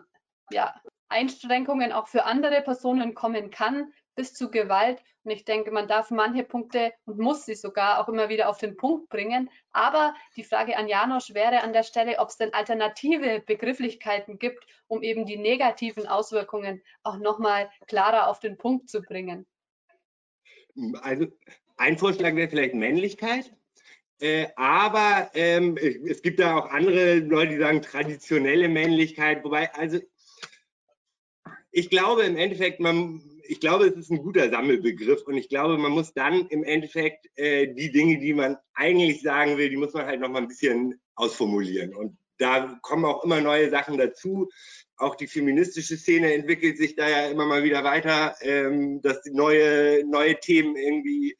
[0.51, 0.74] ja,
[1.09, 5.03] Einschränkungen auch für andere Personen kommen kann, bis zu Gewalt.
[5.24, 8.57] Und ich denke, man darf manche Punkte und muss sie sogar auch immer wieder auf
[8.57, 9.51] den Punkt bringen.
[9.72, 14.64] Aber die Frage an Janosch wäre an der Stelle, ob es denn alternative Begrifflichkeiten gibt,
[14.87, 19.46] um eben die negativen Auswirkungen auch nochmal klarer auf den Punkt zu bringen.
[21.03, 21.27] Also
[21.77, 23.53] ein Vorschlag wäre vielleicht Männlichkeit.
[24.20, 30.00] Äh, aber ähm, es gibt da auch andere Leute, die sagen traditionelle Männlichkeit, wobei, also
[31.70, 35.78] ich glaube im Endeffekt, man, ich glaube, es ist ein guter Sammelbegriff und ich glaube,
[35.78, 39.94] man muss dann im Endeffekt äh, die Dinge, die man eigentlich sagen will, die muss
[39.94, 41.94] man halt noch mal ein bisschen ausformulieren.
[41.94, 44.48] Und da kommen auch immer neue Sachen dazu.
[44.96, 49.33] Auch die feministische Szene entwickelt sich da ja immer mal wieder weiter, ähm, dass die
[49.33, 51.37] neue, neue Themen irgendwie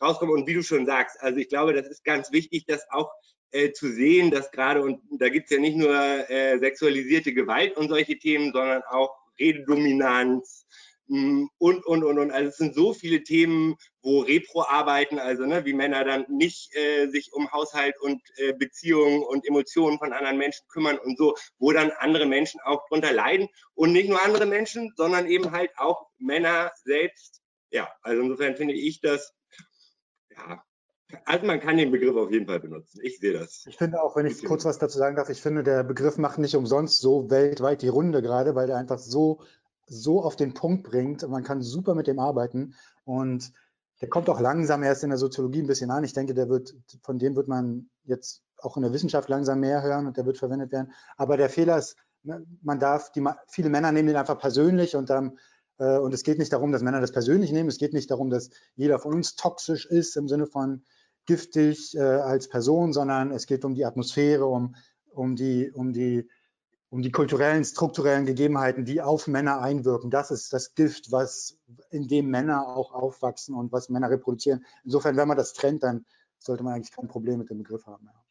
[0.00, 0.34] rauskommen.
[0.34, 3.10] Und wie du schon sagst, also ich glaube, das ist ganz wichtig, das auch
[3.52, 5.94] äh, zu sehen, dass gerade, und da gibt es ja nicht nur
[6.30, 10.66] äh, sexualisierte Gewalt und solche Themen, sondern auch Rededominanz
[11.08, 12.30] mh, und, und, und, und.
[12.30, 17.08] Also es sind so viele Themen, wo Repro-Arbeiten, also ne, wie Männer dann nicht äh,
[17.08, 21.72] sich um Haushalt und äh, Beziehungen und Emotionen von anderen Menschen kümmern und so, wo
[21.72, 23.48] dann andere Menschen auch drunter leiden.
[23.74, 27.42] Und nicht nur andere Menschen, sondern eben halt auch Männer selbst.
[27.70, 29.32] Ja, also insofern finde ich das
[30.36, 30.62] ja,
[31.24, 33.00] also man kann den Begriff auf jeden Fall benutzen.
[33.02, 33.64] Ich sehe das.
[33.66, 36.38] Ich finde auch, wenn ich kurz was dazu sagen darf, ich finde, der Begriff macht
[36.38, 39.40] nicht umsonst so weltweit die Runde gerade, weil der einfach so,
[39.86, 41.28] so auf den Punkt bringt.
[41.28, 43.52] Man kann super mit dem arbeiten und
[44.00, 46.04] der kommt auch langsam erst in der Soziologie ein bisschen an.
[46.04, 49.82] Ich denke, der wird, von dem wird man jetzt auch in der Wissenschaft langsam mehr
[49.82, 50.92] hören und der wird verwendet werden.
[51.16, 55.10] Aber der Fehler ist, ne, man darf, die, viele Männer nehmen den einfach persönlich und
[55.10, 55.38] dann
[55.84, 57.68] und es geht nicht darum, dass Männer das persönlich nehmen.
[57.68, 60.82] Es geht nicht darum, dass jeder von uns toxisch ist im Sinne von
[61.26, 64.74] giftig äh, als Person, sondern es geht um die Atmosphäre, um,
[65.12, 66.28] um, die, um, die,
[66.90, 70.10] um die kulturellen, strukturellen Gegebenheiten, die auf Männer einwirken.
[70.10, 71.56] Das ist das Gift, was
[71.90, 74.64] in dem Männer auch aufwachsen und was Männer reproduzieren.
[74.84, 76.04] Insofern, wenn man das trennt, dann
[76.38, 78.06] sollte man eigentlich kein Problem mit dem Begriff haben.
[78.06, 78.29] Ja.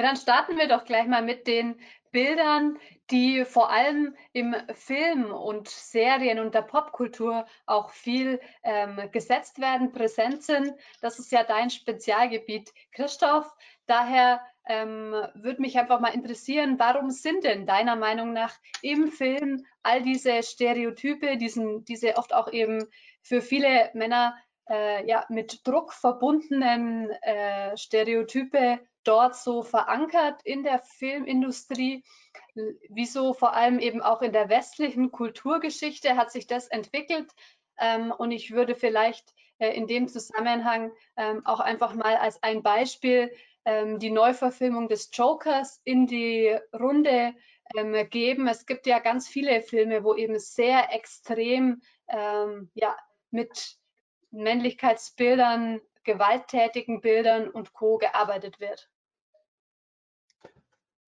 [0.00, 1.78] Ja, dann starten wir doch gleich mal mit den
[2.10, 2.78] Bildern,
[3.10, 9.92] die vor allem im Film und Serien und der Popkultur auch viel ähm, gesetzt werden,
[9.92, 10.72] präsent sind.
[11.02, 13.54] Das ist ja dein Spezialgebiet, Christoph.
[13.84, 19.66] Daher ähm, würde mich einfach mal interessieren, warum sind denn deiner Meinung nach im Film
[19.82, 22.86] all diese Stereotype, diesen, diese oft auch eben
[23.20, 24.34] für viele Männer
[24.70, 32.04] äh, ja, mit Druck verbundenen äh, Stereotype dort so verankert in der Filmindustrie?
[32.88, 37.30] Wieso vor allem eben auch in der westlichen Kulturgeschichte hat sich das entwickelt?
[37.78, 42.62] Ähm, und ich würde vielleicht äh, in dem Zusammenhang ähm, auch einfach mal als ein
[42.62, 43.32] Beispiel
[43.64, 47.34] ähm, die Neuverfilmung des Jokers in die Runde
[48.10, 48.48] geben.
[48.48, 52.96] Es gibt ja ganz viele Filme, wo eben sehr extrem ja,
[53.30, 53.76] mit
[54.32, 55.80] Männlichkeitsbildern
[56.12, 57.98] gewalttätigen Bildern und Co.
[57.98, 58.90] gearbeitet wird?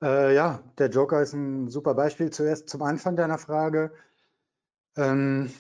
[0.03, 2.31] Äh, ja, der Joker ist ein super Beispiel.
[2.31, 3.93] Zuerst zum Anfang deiner Frage.
[4.97, 5.51] Ähm,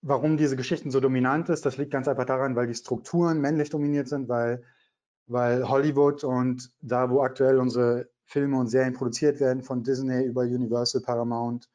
[0.00, 3.70] warum diese Geschichten so dominant ist, das liegt ganz einfach daran, weil die Strukturen männlich
[3.70, 4.64] dominiert sind, weil,
[5.26, 10.42] weil Hollywood und da, wo aktuell unsere Filme und Serien produziert werden, von Disney über
[10.42, 11.68] Universal, Paramount,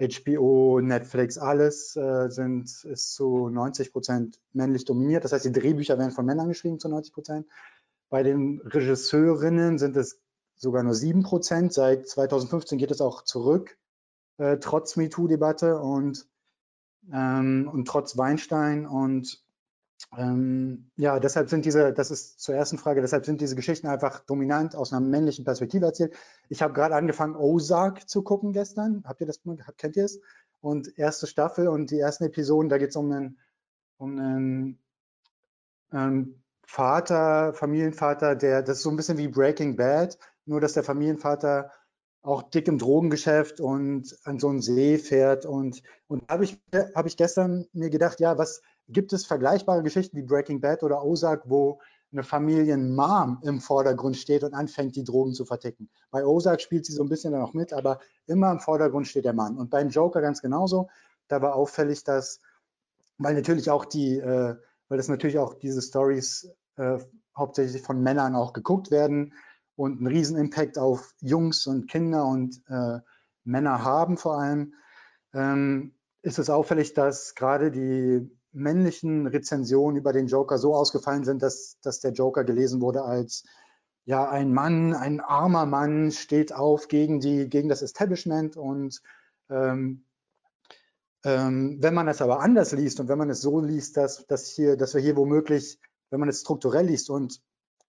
[0.00, 5.24] HBO, Netflix, alles äh, sind, ist zu 90 Prozent männlich dominiert.
[5.24, 7.46] Das heißt, die Drehbücher werden von Männern geschrieben zu 90 Prozent.
[8.08, 10.18] Bei den Regisseurinnen sind es
[10.56, 11.74] sogar nur 7 Prozent.
[11.74, 13.76] Seit 2015 geht es auch zurück,
[14.38, 16.26] äh, trotz MeToo-Debatte und,
[17.12, 18.86] ähm, und trotz Weinstein.
[18.86, 19.44] Und
[20.16, 24.20] ähm, ja, deshalb sind diese, das ist zur ersten Frage, deshalb sind diese Geschichten einfach
[24.20, 26.14] dominant aus einer männlichen Perspektive erzählt.
[26.48, 29.02] Ich habe gerade angefangen, Ozark zu gucken gestern.
[29.06, 29.40] Habt ihr das,
[29.76, 30.20] kennt ihr es?
[30.60, 33.38] Und erste Staffel und die ersten Episoden, da geht es um einen,
[33.98, 34.78] um einen
[35.92, 40.84] ähm, Vater, Familienvater, der, das ist so ein bisschen wie Breaking Bad, nur dass der
[40.84, 41.72] Familienvater
[42.22, 45.46] auch dick im Drogengeschäft und an so einen See fährt.
[45.46, 46.60] Und, und da habe ich,
[46.94, 51.04] hab ich gestern mir gedacht, ja, was gibt es vergleichbare Geschichten wie Breaking Bad oder
[51.04, 51.80] Ozark, wo
[52.12, 55.88] eine Familienmom im Vordergrund steht und anfängt, die Drogen zu verticken.
[56.10, 59.24] Bei Ozark spielt sie so ein bisschen dann auch mit, aber immer im Vordergrund steht
[59.24, 59.56] der Mann.
[59.56, 60.88] Und beim Joker ganz genauso.
[61.28, 62.40] Da war auffällig, dass,
[63.18, 64.56] weil natürlich auch die, äh,
[64.88, 66.98] weil das natürlich auch diese Stories äh,
[67.36, 69.32] hauptsächlich von Männern auch geguckt werden
[69.76, 72.98] und einen riesen Impact auf Jungs und Kinder und äh,
[73.44, 74.74] Männer haben vor allem,
[75.32, 81.42] ähm, ist es auffällig, dass gerade die männlichen Rezensionen über den Joker so ausgefallen sind,
[81.42, 83.44] dass, dass der Joker gelesen wurde als
[84.04, 89.00] ja, ein Mann, ein armer Mann steht auf gegen, die, gegen das Establishment und
[89.50, 90.04] ähm,
[91.24, 94.48] ähm, wenn man es aber anders liest und wenn man es so liest, dass, dass,
[94.48, 95.78] hier, dass wir hier womöglich,
[96.10, 97.40] wenn man es strukturell liest und,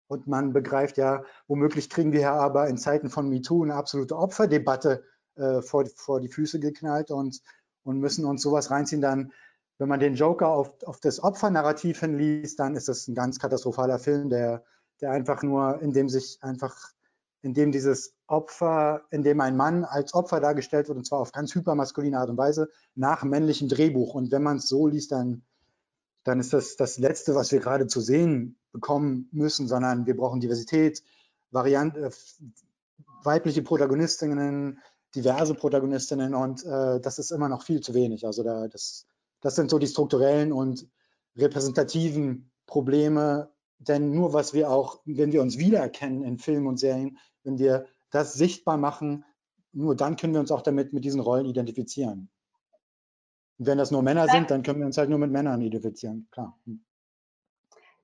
[0.08, 4.17] und man begreift, ja, womöglich kriegen wir ja aber in Zeiten von MeToo eine absolute
[4.17, 5.04] Opferdebatte
[5.36, 7.39] äh, vor, vor die Füße geknallt und,
[7.84, 9.32] und müssen uns sowas reinziehen, dann
[9.82, 13.98] wenn man den Joker auf, auf das Opfernarrativ hinliest, dann ist das ein ganz katastrophaler
[13.98, 14.63] Film, der,
[15.02, 16.91] der einfach nur, in dem sich einfach,
[17.41, 21.32] in dem dieses Opfer, in dem ein Mann als Opfer dargestellt wird, und zwar auf
[21.32, 24.13] ganz hypermaskuline Art und Weise, nach männlichem Drehbuch.
[24.13, 25.41] Und wenn man es so liest, dann,
[26.26, 30.41] dann ist das das Letzte, was wir gerade zu sehen bekommen müssen, sondern wir brauchen
[30.41, 31.02] Diversität,
[31.50, 32.12] Variant, äh,
[33.24, 34.78] weibliche Protagonistinnen,
[35.15, 38.28] diverse Protagonistinnen und äh, das ist immer noch viel zu wenig.
[38.28, 39.08] Also da, das,
[39.42, 40.88] das sind so die strukturellen und
[41.36, 43.52] repräsentativen Probleme.
[43.80, 47.88] Denn nur was wir auch, wenn wir uns wiedererkennen in Filmen und Serien, wenn wir
[48.12, 49.26] das sichtbar machen,
[49.74, 52.30] nur dann können wir uns auch damit mit diesen Rollen identifizieren.
[53.58, 56.28] Und wenn das nur Männer sind, dann können wir uns halt nur mit Männern identifizieren,
[56.32, 56.60] klar.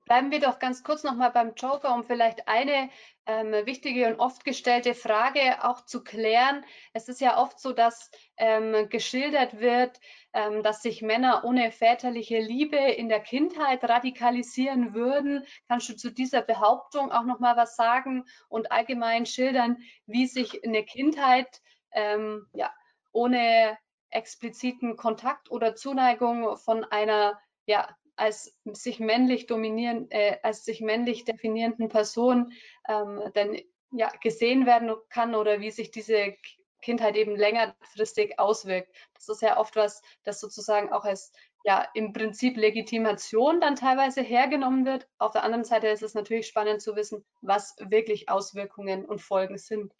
[0.08, 2.88] Bleiben wir doch ganz kurz nochmal beim Joker, um vielleicht eine
[3.26, 6.64] ähm, wichtige und oft gestellte Frage auch zu klären.
[6.94, 10.00] Es ist ja oft so, dass ähm, geschildert wird,
[10.32, 15.44] ähm, dass sich Männer ohne väterliche Liebe in der Kindheit radikalisieren würden.
[15.68, 20.84] Kannst du zu dieser Behauptung auch nochmal was sagen und allgemein schildern, wie sich eine
[20.84, 21.60] Kindheit
[21.92, 22.72] ähm, ja,
[23.12, 23.76] ohne
[24.08, 31.24] expliziten Kontakt oder Zuneigung von einer ja, als sich männlich dominieren, äh, als sich männlich
[31.24, 32.52] definierenden Person
[32.88, 33.56] ähm, dann
[33.92, 36.34] ja, gesehen werden kann oder wie sich diese
[36.82, 38.94] Kindheit eben längerfristig auswirkt.
[39.14, 41.32] Das ist ja oft was, das sozusagen auch als
[41.64, 45.08] ja im Prinzip Legitimation dann teilweise hergenommen wird.
[45.18, 49.58] Auf der anderen Seite ist es natürlich spannend zu wissen, was wirklich Auswirkungen und Folgen
[49.58, 49.92] sind.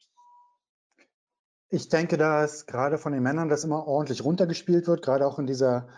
[1.70, 5.46] Ich denke, dass gerade von den Männern das immer ordentlich runtergespielt wird, gerade auch in
[5.46, 5.88] dieser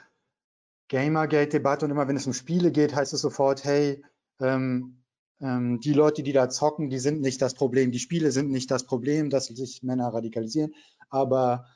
[0.91, 4.05] Gamergate-Debatte und immer wenn es um Spiele geht, heißt es sofort, hey,
[4.41, 5.03] ähm,
[5.41, 7.93] ähm, die Leute, die da zocken, die sind nicht das Problem.
[7.93, 10.75] Die Spiele sind nicht das Problem, dass sich Männer radikalisieren.
[11.09, 11.67] Aber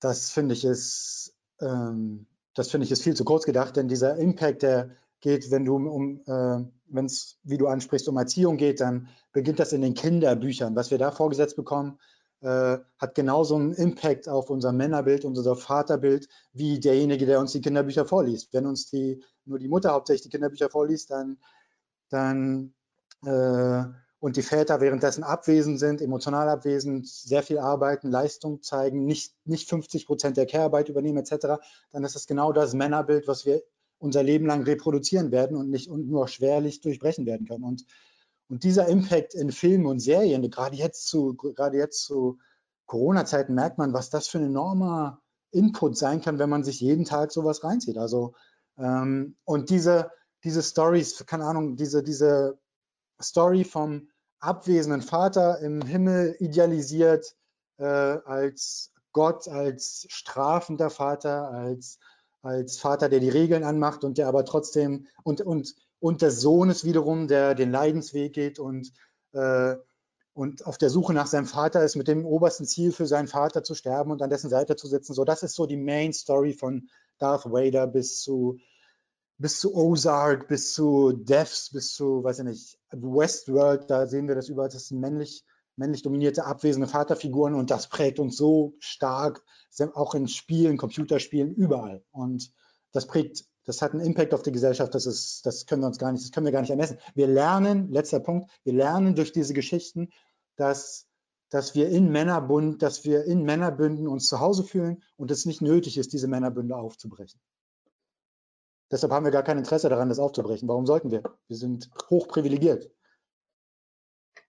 [0.00, 4.16] das finde ich ist, ähm, das finde ich ist viel zu kurz gedacht, denn dieser
[4.16, 8.80] Impact, der geht, wenn du um, äh, wenn es, wie du ansprichst, um Erziehung geht,
[8.80, 10.74] dann beginnt das in den Kinderbüchern.
[10.74, 11.98] Was wir da vorgesetzt bekommen,
[12.42, 17.60] äh, hat genauso einen Impact auf unser Männerbild, unser Vaterbild, wie derjenige, der uns die
[17.60, 18.52] Kinderbücher vorliest.
[18.52, 21.38] Wenn uns die, nur die Mutter hauptsächlich die Kinderbücher vorliest, dann,
[22.10, 22.74] dann
[23.24, 23.84] äh,
[24.18, 29.68] und die Väter währenddessen abwesend sind, emotional abwesend, sehr viel arbeiten, Leistung zeigen, nicht, nicht
[29.68, 33.62] 50 Prozent der Care-Arbeit übernehmen etc., dann ist das genau das Männerbild, was wir
[33.98, 37.64] unser Leben lang reproduzieren werden und nicht und nur schwerlich durchbrechen werden können.
[37.64, 37.84] Und
[38.52, 42.38] und dieser Impact in Filmen und Serien, gerade jetzt zu, gerade jetzt zu
[42.84, 47.06] Corona-Zeiten merkt man, was das für ein enormer Input sein kann, wenn man sich jeden
[47.06, 47.96] Tag sowas reinzieht.
[47.96, 48.34] Also
[48.76, 50.10] ähm, und diese,
[50.44, 52.58] diese Stories, keine Ahnung, diese, diese
[53.22, 57.34] Story vom abwesenden Vater im Himmel idealisiert
[57.78, 61.98] äh, als Gott, als strafender Vater, als,
[62.42, 66.84] als Vater, der die Regeln anmacht und der aber trotzdem und, und und des Sohnes
[66.84, 68.92] wiederum, der den Leidensweg geht und,
[69.34, 69.76] äh,
[70.32, 73.62] und auf der Suche nach seinem Vater ist, mit dem obersten Ziel für seinen Vater
[73.62, 75.14] zu sterben und an dessen Seite zu sitzen.
[75.14, 76.88] So, das ist so die Main Story von
[77.18, 78.58] Darth Vader bis zu,
[79.38, 84.34] bis zu Ozark, bis zu Devs, bis zu, weiß ich nicht, Westworld, da sehen wir
[84.34, 85.44] das überall, das sind männlich,
[85.76, 89.44] männlich dominierte, abwesende Vaterfiguren und das prägt uns so stark,
[89.94, 92.02] auch in Spielen, Computerspielen, überall.
[92.10, 92.52] Und
[92.90, 95.98] das prägt das hat einen Impact auf die Gesellschaft, das, ist, das können wir uns
[95.98, 96.98] gar nicht, das können wir gar nicht ermessen.
[97.14, 100.10] Wir lernen, letzter Punkt, wir lernen durch diese Geschichten,
[100.56, 101.06] dass,
[101.48, 105.62] dass wir in Männerbund, dass wir in Männerbünden uns zu Hause fühlen und es nicht
[105.62, 107.40] nötig ist, diese Männerbünde aufzubrechen.
[108.90, 110.68] Deshalb haben wir gar kein Interesse daran, das aufzubrechen.
[110.68, 111.22] Warum sollten wir?
[111.48, 112.90] Wir sind hoch privilegiert.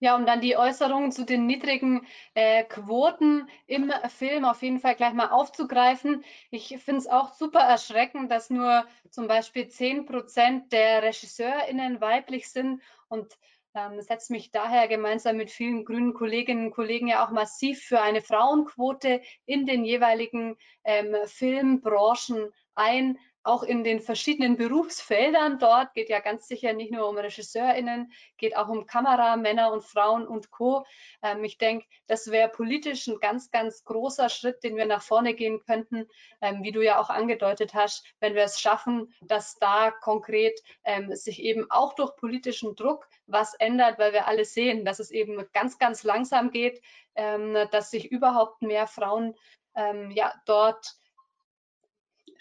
[0.04, 4.96] Ja, um dann die Äußerungen zu den niedrigen äh, Quoten im Film auf jeden Fall
[4.96, 6.26] gleich mal aufzugreifen.
[6.52, 12.50] Ich finde es auch super erschreckend, dass nur zum Beispiel 10 Prozent der RegisseurInnen weiblich
[12.50, 13.38] sind und
[13.76, 18.02] ähm, setze mich daher gemeinsam mit vielen grünen Kolleginnen und Kollegen ja auch massiv für
[18.02, 26.10] eine Frauenquote in den jeweiligen ähm, Filmbranchen ein auch in den verschiedenen Berufsfeldern dort geht
[26.10, 30.86] ja ganz sicher nicht nur um RegisseurInnen, geht auch um Kameramänner und Frauen und Co.
[31.21, 35.34] Ähm, ich denke, das wäre politisch ein ganz, ganz großer Schritt, den wir nach vorne
[35.34, 36.08] gehen könnten,
[36.41, 41.13] ähm, wie du ja auch angedeutet hast, wenn wir es schaffen, dass da konkret ähm,
[41.13, 45.45] sich eben auch durch politischen Druck was ändert, weil wir alle sehen, dass es eben
[45.51, 46.82] ganz, ganz langsam geht,
[47.15, 49.36] ähm, dass sich überhaupt mehr Frauen
[49.75, 50.95] ähm, ja dort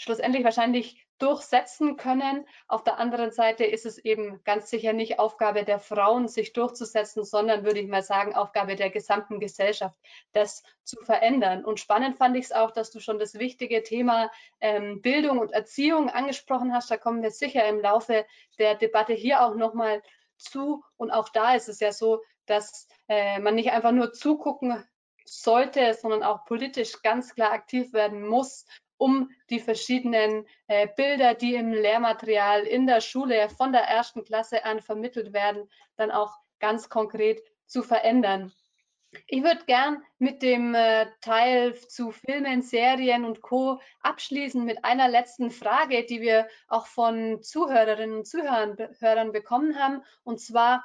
[0.02, 2.44] schlussendlich wahrscheinlich durchsetzen können.
[2.66, 7.24] Auf der anderen Seite ist es eben ganz sicher nicht Aufgabe der Frauen, sich durchzusetzen,
[7.24, 9.96] sondern würde ich mal sagen, Aufgabe der gesamten Gesellschaft,
[10.32, 11.64] das zu verändern.
[11.64, 15.52] Und spannend fand ich es auch, dass du schon das wichtige Thema ähm, Bildung und
[15.52, 16.90] Erziehung angesprochen hast.
[16.90, 18.26] Da kommen wir sicher im Laufe
[18.58, 20.02] der Debatte hier auch nochmal
[20.36, 20.82] zu.
[20.96, 24.84] Und auch da ist es ja so, dass äh, man nicht einfach nur zugucken
[25.24, 28.66] sollte, sondern auch politisch ganz klar aktiv werden muss
[29.02, 34.64] um die verschiedenen äh, Bilder, die im Lehrmaterial in der Schule von der ersten Klasse
[34.64, 38.52] an vermittelt werden, dann auch ganz konkret zu verändern.
[39.26, 43.80] Ich würde gern mit dem äh, Teil zu Filmen, Serien und Co.
[44.02, 50.02] abschließen mit einer letzten Frage, die wir auch von Zuhörerinnen und Zuhörern bekommen haben.
[50.22, 50.84] Und zwar,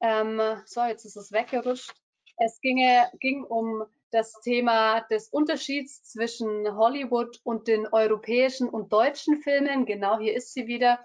[0.00, 1.92] ähm, so, jetzt ist es weggerutscht.
[2.36, 9.42] Es ginge, ging um das Thema des Unterschieds zwischen Hollywood und den europäischen und deutschen
[9.42, 9.86] Filmen.
[9.86, 11.00] Genau hier ist sie wieder.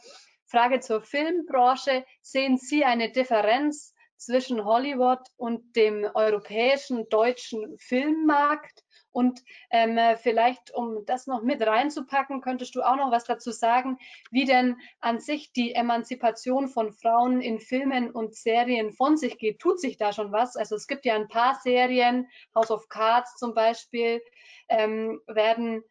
[0.46, 2.06] Frage zur Filmbranche.
[2.22, 8.84] Sehen Sie eine Differenz zwischen Hollywood und dem europäischen, deutschen Filmmarkt?
[9.12, 13.98] Und ähm, vielleicht, um das noch mit reinzupacken, könntest du auch noch was dazu sagen,
[14.32, 19.60] wie denn an sich die Emanzipation von Frauen in Filmen und Serien von sich geht.
[19.60, 20.56] Tut sich da schon was?
[20.56, 24.22] Also es gibt ja ein paar Serien, House of Cards zum Beispiel,
[24.70, 25.84] ähm, werden,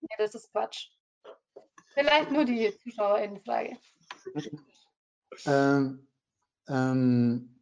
[0.00, 0.88] ja, das ist Quatsch.
[1.94, 3.78] Vielleicht nur die ZuschauerInnen-Frage.
[5.46, 6.06] Ähm,
[6.68, 7.53] ähm,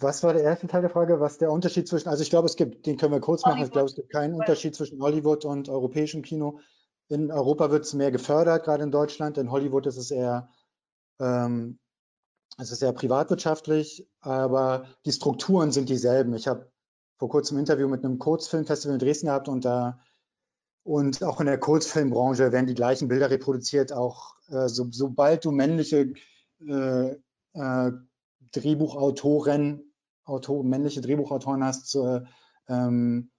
[0.00, 1.20] was war der erste Teil der Frage?
[1.20, 3.70] Was der Unterschied zwischen, also ich glaube, es gibt, den können wir kurz machen, ich
[3.70, 6.60] glaube, es gibt keinen Unterschied zwischen Hollywood und europäischem Kino.
[7.08, 9.36] In Europa wird es mehr gefördert, gerade in Deutschland.
[9.36, 10.48] In Hollywood ist es eher,
[11.18, 11.78] ähm,
[12.58, 16.34] es ist eher privatwirtschaftlich, aber die Strukturen sind dieselben.
[16.34, 16.70] Ich habe
[17.18, 20.00] vor kurzem ein Interview mit einem Kurzfilmfestival in Dresden gehabt und da
[20.82, 23.92] und auch in der Kurzfilmbranche werden die gleichen Bilder reproduziert.
[23.92, 26.14] Auch äh, so, sobald du männliche
[26.66, 27.16] äh,
[27.52, 27.92] äh,
[28.52, 29.89] Drehbuchautoren
[30.30, 32.20] Autor, männliche Drehbuchautoren hast, äh,
[32.68, 33.30] ähm,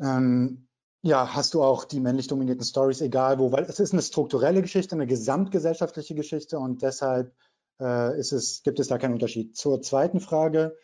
[0.00, 0.68] ähm,
[1.02, 4.62] ja, hast du auch die männlich dominierten Stories, egal wo, weil es ist eine strukturelle
[4.62, 7.34] Geschichte, eine gesamtgesellschaftliche Geschichte und deshalb
[7.80, 9.56] äh, ist es, gibt es da keinen Unterschied.
[9.56, 10.76] Zur zweiten Frage.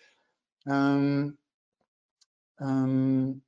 [0.66, 1.36] Ähm,
[2.60, 3.42] ähm,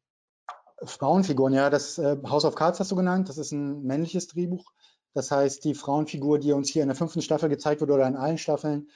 [0.82, 4.72] Frauenfiguren, ja, das äh, House of Cards hast du genannt, das ist ein männliches Drehbuch.
[5.14, 8.16] Das heißt, die Frauenfigur, die uns hier in der fünften Staffel gezeigt wird oder in
[8.16, 8.90] allen Staffeln,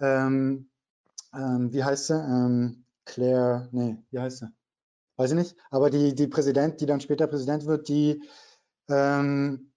[0.00, 0.69] ähm,
[1.34, 2.14] ähm, wie heißt sie?
[2.14, 4.48] Ähm, Claire, nee, wie heißt sie?
[5.16, 5.56] Weiß ich nicht.
[5.70, 8.22] Aber die, die Präsident, die dann später Präsident wird, die,
[8.88, 9.72] ähm,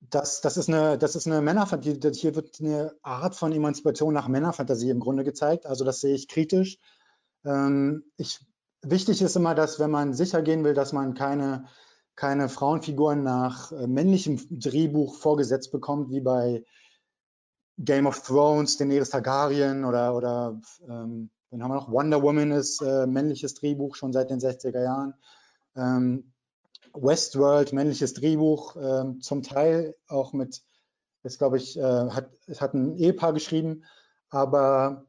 [0.00, 2.12] das, das ist eine, das ist eine Männerfantasie.
[2.12, 5.66] Hier wird eine Art von Emanzipation nach Männerfantasie im Grunde gezeigt.
[5.66, 6.78] Also das sehe ich kritisch.
[7.44, 8.40] Ähm, ich,
[8.82, 11.66] wichtig ist immer, dass wenn man sicher gehen will, dass man keine,
[12.14, 16.64] keine Frauenfiguren nach äh, männlichem Drehbuch vorgesetzt bekommt, wie bei
[17.78, 22.80] Game of Thrones, Daenerys Targaryen oder, oder ähm, dann haben wir noch Wonder Woman ist
[22.82, 25.14] äh, männliches Drehbuch schon seit den 60er Jahren.
[25.76, 26.32] Ähm,
[26.94, 30.62] Westworld, männliches Drehbuch, ähm, zum Teil auch mit,
[31.22, 33.84] das glaube ich, äh, hat, es hat ein Ehepaar geschrieben,
[34.30, 35.04] aber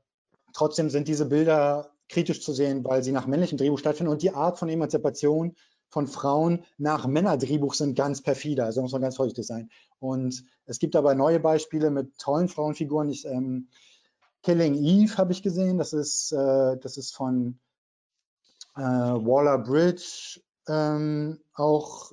[0.53, 4.31] trotzdem sind diese Bilder kritisch zu sehen, weil sie nach männlichem Drehbuch stattfinden und die
[4.31, 5.55] Art von Emanzipation
[5.89, 9.69] von Frauen nach Männerdrehbuch sind ganz perfide, also muss man ganz vorsichtig sein.
[9.99, 13.09] Und es gibt aber neue Beispiele mit tollen Frauenfiguren.
[13.09, 13.69] Ich, ähm,
[14.43, 17.59] Killing Eve habe ich gesehen, das ist, äh, das ist von
[18.75, 22.11] äh, Waller Bridge ähm, auch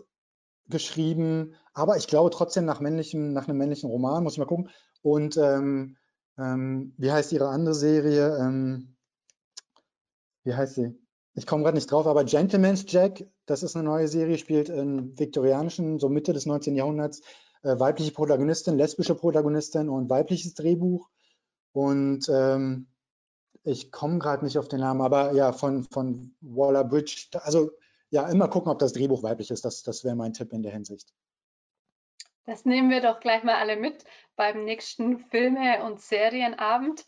[0.68, 4.70] geschrieben, aber ich glaube trotzdem nach, männlichem, nach einem männlichen Roman, muss ich mal gucken.
[5.02, 5.96] Und ähm,
[6.38, 8.38] ähm wie heißt Ihre andere Serie?
[8.38, 8.96] Ähm,
[10.44, 10.98] wie heißt sie?
[11.34, 15.18] ich komme gerade nicht drauf, aber Gentleman's Jack, das ist eine neue Serie, spielt im
[15.18, 16.76] viktorianischen, so Mitte des 19.
[16.76, 17.20] Jahrhunderts,
[17.62, 21.08] äh, weibliche Protagonistin, lesbische Protagonistin und weibliches Drehbuch.
[21.72, 22.88] Und ähm,
[23.64, 27.28] ich komme gerade nicht auf den Namen, aber ja, von, von Waller Bridge.
[27.32, 27.70] Also
[28.10, 29.64] ja, immer gucken, ob das Drehbuch weiblich ist.
[29.64, 31.12] Das, das wäre mein Tipp in der Hinsicht.
[32.46, 34.04] Das nehmen wir doch gleich mal alle mit
[34.36, 37.06] beim nächsten Filme- und Serienabend.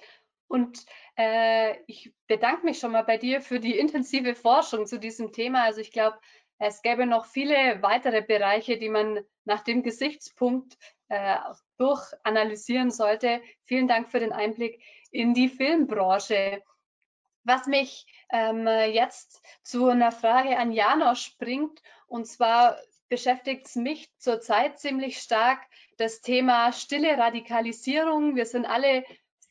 [0.48, 0.84] Und
[1.16, 5.64] äh, ich bedanke mich schon mal bei dir für die intensive Forschung zu diesem Thema.
[5.64, 6.18] Also ich glaube,
[6.58, 10.78] es gäbe noch viele weitere Bereiche, die man nach dem Gesichtspunkt
[11.08, 11.36] äh,
[11.78, 13.42] durchanalysieren sollte.
[13.64, 16.62] Vielen Dank für den Einblick in die Filmbranche.
[17.44, 22.76] Was mich ähm, jetzt zu einer Frage an Janosch bringt, und zwar
[23.08, 25.60] beschäftigt es mich zurzeit ziemlich stark
[25.96, 28.34] das Thema stille Radikalisierung.
[28.34, 29.04] Wir sind alle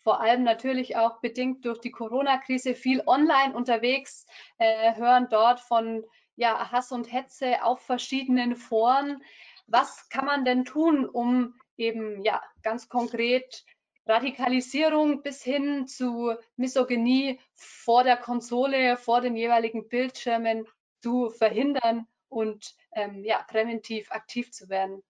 [0.06, 4.28] vor allem natürlich auch bedingt durch die Corona-Krise viel online unterwegs,
[4.60, 9.24] äh, hören dort von ja, Hass und Hetze auf verschiedenen Foren.
[9.66, 13.66] Was kann man denn tun, um eben ja ganz konkret
[14.06, 20.68] Radikalisierung bis hin zu Misogynie vor der Konsole, vor den jeweiligen Bildschirmen
[21.02, 25.02] zu verhindern und ähm, ja, präventiv aktiv zu werden.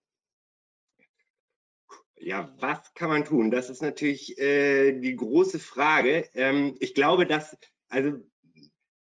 [2.18, 3.50] Ja, was kann man tun?
[3.50, 6.28] Das ist natürlich äh, die große Frage.
[6.34, 7.56] Ähm, ich glaube, dass,
[7.88, 8.18] also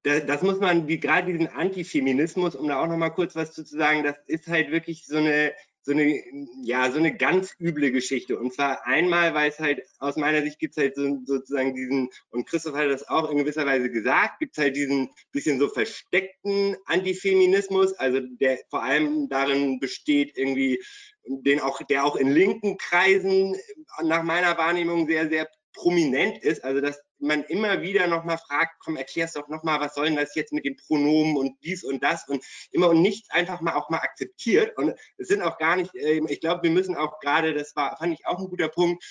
[0.03, 3.63] das, muss man, wie gerade diesen Antifeminismus, um da auch noch mal kurz was zu
[3.63, 5.53] sagen, das ist halt wirklich so eine
[5.87, 6.21] so eine,
[6.63, 8.37] ja, so eine ganz üble Geschichte.
[8.37, 12.09] Und zwar einmal, weil es halt aus meiner Sicht gibt es halt so, sozusagen diesen,
[12.29, 15.69] und Christoph hat das auch in gewisser Weise gesagt, gibt es halt diesen bisschen so
[15.69, 20.83] versteckten Antifeminismus, also der vor allem darin besteht, irgendwie,
[21.25, 23.55] den auch, der auch in linken Kreisen
[24.03, 28.97] nach meiner Wahrnehmung sehr, sehr prominent ist, also dass man immer wieder nochmal fragt, komm,
[28.97, 32.27] erklär's doch nochmal, was soll denn das jetzt mit den Pronomen und dies und das
[32.27, 34.77] und immer und nichts einfach mal auch mal akzeptiert.
[34.77, 37.97] Und es sind auch gar nicht, äh, ich glaube, wir müssen auch gerade, das war,
[37.97, 39.03] fand ich auch ein guter Punkt,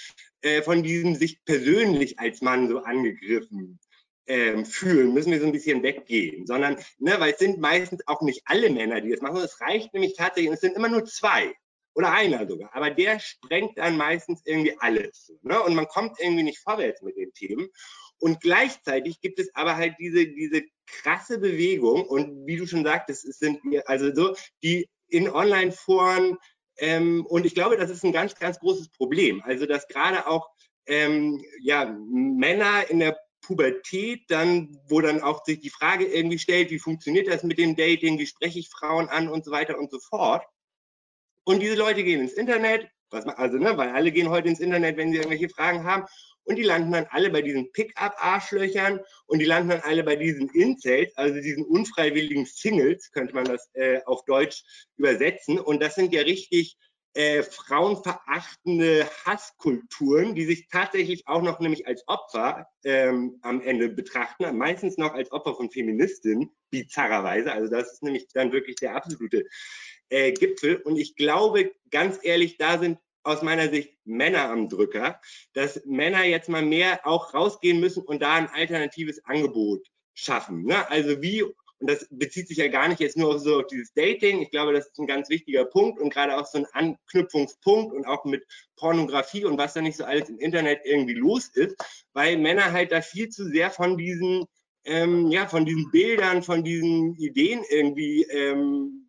[0.43, 3.79] äh, von diesem sich persönlich als Mann so angegriffen
[4.27, 8.23] ähm, fühlen, müssen wir so ein bisschen weggehen, sondern, ne, weil es sind meistens auch
[8.23, 11.55] nicht alle Männer, die das machen, es reicht nämlich tatsächlich, es sind immer nur zwei
[11.97, 15.33] oder einer sogar, aber der sprengt dann meistens irgendwie alles.
[15.43, 15.61] Ne?
[15.63, 17.69] Und man kommt irgendwie nicht vorwärts mit den Themen.
[18.19, 23.25] Und gleichzeitig gibt es aber halt diese, diese krasse Bewegung und wie du schon sagtest,
[23.25, 26.37] es sind also so, die in Online-Foren
[26.79, 29.43] ähm, und ich glaube, das ist ein ganz, ganz großes Problem.
[29.43, 30.49] Also, dass gerade auch
[30.87, 36.71] ähm, ja, Männer in der Pubertät dann, wo dann auch sich die Frage irgendwie stellt,
[36.71, 39.91] wie funktioniert das mit dem Dating, wie spreche ich Frauen an und so weiter und
[39.91, 40.45] so fort.
[41.47, 44.97] Und diese Leute gehen ins Internet, man, also, ne, weil alle gehen heute ins Internet,
[44.97, 46.05] wenn sie irgendwelche Fragen haben.
[46.43, 50.49] Und die landen dann alle bei diesen Pickup-Arschlöchern und die landen dann alle bei diesen
[50.51, 54.65] Incels, also diesen unfreiwilligen Singles, könnte man das äh, auf Deutsch
[54.97, 55.59] übersetzen.
[55.61, 56.77] Und das sind ja richtig
[57.15, 64.57] äh, frauenverachtende Hasskulturen, die sich tatsächlich auch noch nämlich als Opfer ähm, am Ende betrachten,
[64.57, 67.53] meistens noch als Opfer von Feministinnen, bizarrerweise.
[67.53, 69.45] Also das ist nämlich dann wirklich der absolute
[70.09, 70.77] äh, Gipfel.
[70.77, 75.21] Und ich glaube, ganz ehrlich, da sind aus meiner Sicht Männer am Drücker,
[75.53, 80.65] dass Männer jetzt mal mehr auch rausgehen müssen und da ein alternatives Angebot schaffen.
[80.65, 80.89] Ne?
[80.91, 83.93] Also wie, und das bezieht sich ja gar nicht jetzt nur auf so auf dieses
[83.93, 87.93] Dating, ich glaube, das ist ein ganz wichtiger Punkt und gerade auch so ein Anknüpfungspunkt
[87.93, 88.47] und auch mit
[88.77, 91.77] Pornografie und was da nicht so alles im Internet irgendwie los ist,
[92.13, 94.45] weil Männer halt da viel zu sehr von diesen,
[94.85, 99.06] ähm, ja, von diesen Bildern, von diesen Ideen irgendwie ähm,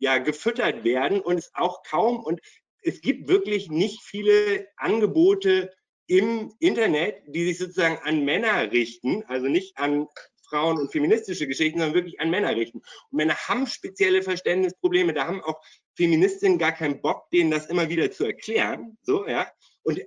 [0.00, 2.40] ja gefüttert werden und es auch kaum und
[2.82, 5.72] es gibt wirklich nicht viele Angebote
[6.06, 10.08] im Internet, die sich sozusagen an Männer richten, also nicht an
[10.48, 12.78] Frauen und feministische Geschichten, sondern wirklich an Männer richten.
[12.78, 15.62] Und Männer haben spezielle Verständnisprobleme, da haben auch
[15.94, 18.98] Feministinnen gar keinen Bock, denen das immer wieder zu erklären.
[19.02, 19.46] So, ja.
[19.82, 20.00] Und,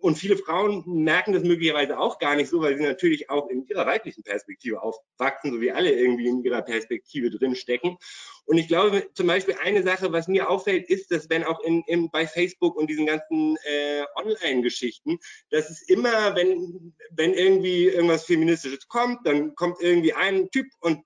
[0.00, 3.66] und viele Frauen merken das möglicherweise auch gar nicht so, weil sie natürlich auch in
[3.66, 7.98] ihrer weiblichen Perspektive aufwachsen, so wie alle irgendwie in ihrer Perspektive drinstecken.
[8.46, 11.82] Und ich glaube, zum Beispiel eine Sache, was mir auffällt, ist, dass wenn auch in,
[11.86, 15.18] in bei Facebook und diesen ganzen äh, Online-Geschichten,
[15.50, 21.02] dass es immer, wenn, wenn irgendwie irgendwas Feministisches kommt, dann kommt irgendwie ein Typ und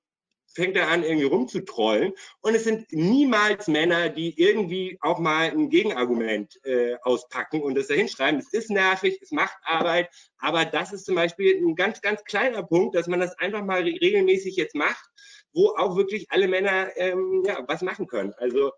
[0.54, 2.12] fängt er an, irgendwie rumzutrollen.
[2.40, 7.88] Und es sind niemals Männer, die irgendwie auch mal ein Gegenargument äh, auspacken und das
[7.88, 8.40] da hinschreiben.
[8.40, 12.62] Es ist nervig, es macht Arbeit, aber das ist zum Beispiel ein ganz, ganz kleiner
[12.62, 15.04] Punkt, dass man das einfach mal regelmäßig jetzt macht,
[15.52, 18.34] wo auch wirklich alle Männer ähm, ja, was machen können.
[18.36, 18.72] Also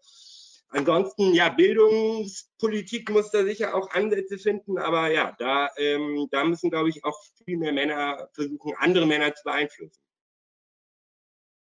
[0.71, 6.69] Ansonsten, ja, Bildungspolitik muss da sicher auch Ansätze finden, aber ja, da, ähm, da müssen,
[6.69, 10.04] glaube ich, auch viel mehr Männer versuchen, andere Männer zu beeinflussen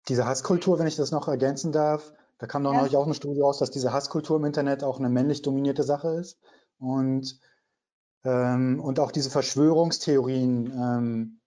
[0.09, 2.79] diese Hasskultur, wenn ich das noch ergänzen darf, da kam doch ja.
[2.79, 6.09] neulich auch eine Studie raus, dass diese Hasskultur im Internet auch eine männlich dominierte Sache
[6.09, 6.39] ist.
[6.79, 7.39] Und,
[8.23, 11.39] ähm, und auch diese Verschwörungstheorien, ähm,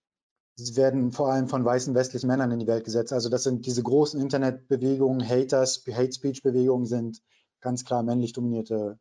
[0.77, 3.13] werden vor allem von weißen westlichen Männern in die Welt gesetzt.
[3.13, 7.23] Also das sind diese großen Internetbewegungen, Haters, Hate Speech Bewegungen sind
[7.61, 8.99] ganz klar männlich dominierte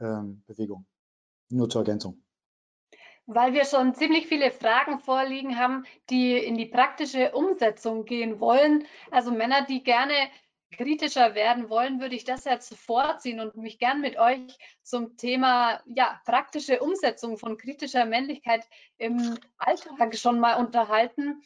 [0.00, 0.86] ähm, Bewegungen.
[1.50, 2.22] Nur zur Ergänzung.
[3.26, 8.86] Weil wir schon ziemlich viele Fragen vorliegen haben, die in die praktische Umsetzung gehen wollen.
[9.10, 10.14] Also Männer, die gerne
[10.76, 15.80] kritischer werden wollen, würde ich das jetzt vorziehen und mich gern mit euch zum Thema
[15.86, 18.64] ja, praktische Umsetzung von kritischer Männlichkeit
[18.98, 21.42] im Alltag schon mal unterhalten.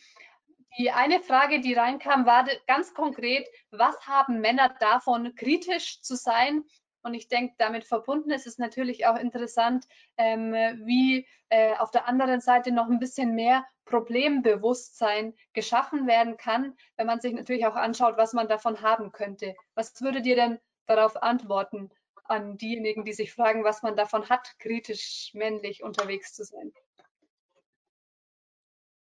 [0.79, 6.65] Die eine Frage, die reinkam, war ganz konkret, was haben Männer davon, kritisch zu sein
[7.05, 9.87] und ich denke, damit verbunden ist es natürlich auch interessant,
[10.17, 10.53] ähm,
[10.85, 17.07] wie äh, auf der anderen Seite noch ein bisschen mehr Problembewusstsein geschaffen werden kann, wenn
[17.07, 19.55] man sich natürlich auch anschaut, was man davon haben könnte.
[19.75, 21.91] Was würdet ihr denn darauf antworten
[22.25, 26.73] an diejenigen, die sich fragen, was man davon hat, kritisch männlich unterwegs zu sein?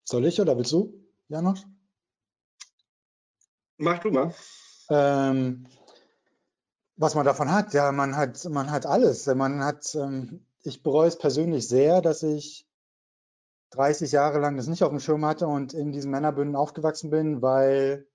[0.03, 0.93] Soll ich oder willst du,
[1.29, 1.63] Janosch?
[3.77, 4.35] Mach du mal.
[4.89, 5.65] Ähm,
[6.97, 9.25] was man davon hat, ja, man hat, man hat alles.
[9.27, 12.67] Man hat, ähm, ich bereue es persönlich sehr, dass ich
[13.71, 17.41] 30 Jahre lang das nicht auf dem Schirm hatte und in diesen Männerbünden aufgewachsen bin,
[17.41, 18.07] weil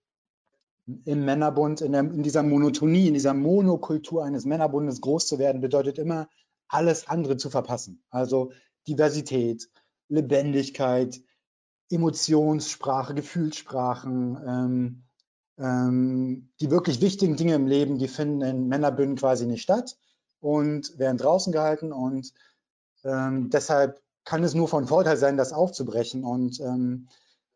[1.05, 5.61] im Männerbund, in, der, in dieser Monotonie, in dieser Monokultur eines Männerbundes groß zu werden,
[5.61, 6.29] bedeutet immer,
[6.69, 8.03] alles andere zu verpassen.
[8.11, 8.53] Also
[8.89, 9.69] Diversität,
[10.09, 11.21] Lebendigkeit,
[11.91, 15.05] Emotionssprache, Gefühlssprachen, ähm,
[15.61, 19.97] ähm, die wirklich wichtigen Dinge im Leben, die finden in Männerbünden quasi nicht statt
[20.41, 22.33] und werden draußen gehalten und
[23.05, 26.25] ähm, deshalb kann es nur von Vorteil sein, das aufzubrechen.
[26.25, 27.09] Und ähm,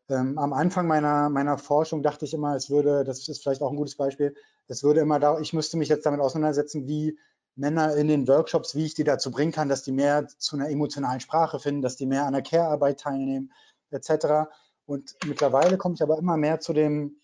[0.09, 3.71] ähm, am Anfang meiner, meiner Forschung dachte ich immer, es würde, das ist vielleicht auch
[3.71, 4.35] ein gutes Beispiel,
[4.67, 7.17] es würde immer da, ich müsste mich jetzt damit auseinandersetzen, wie
[7.55, 10.69] Männer in den Workshops, wie ich die dazu bringen kann, dass die mehr zu einer
[10.69, 13.51] emotionalen Sprache finden, dass die mehr an der Care-Arbeit teilnehmen,
[13.91, 14.49] etc.
[14.85, 17.17] Und mittlerweile komme ich aber immer mehr zu dem,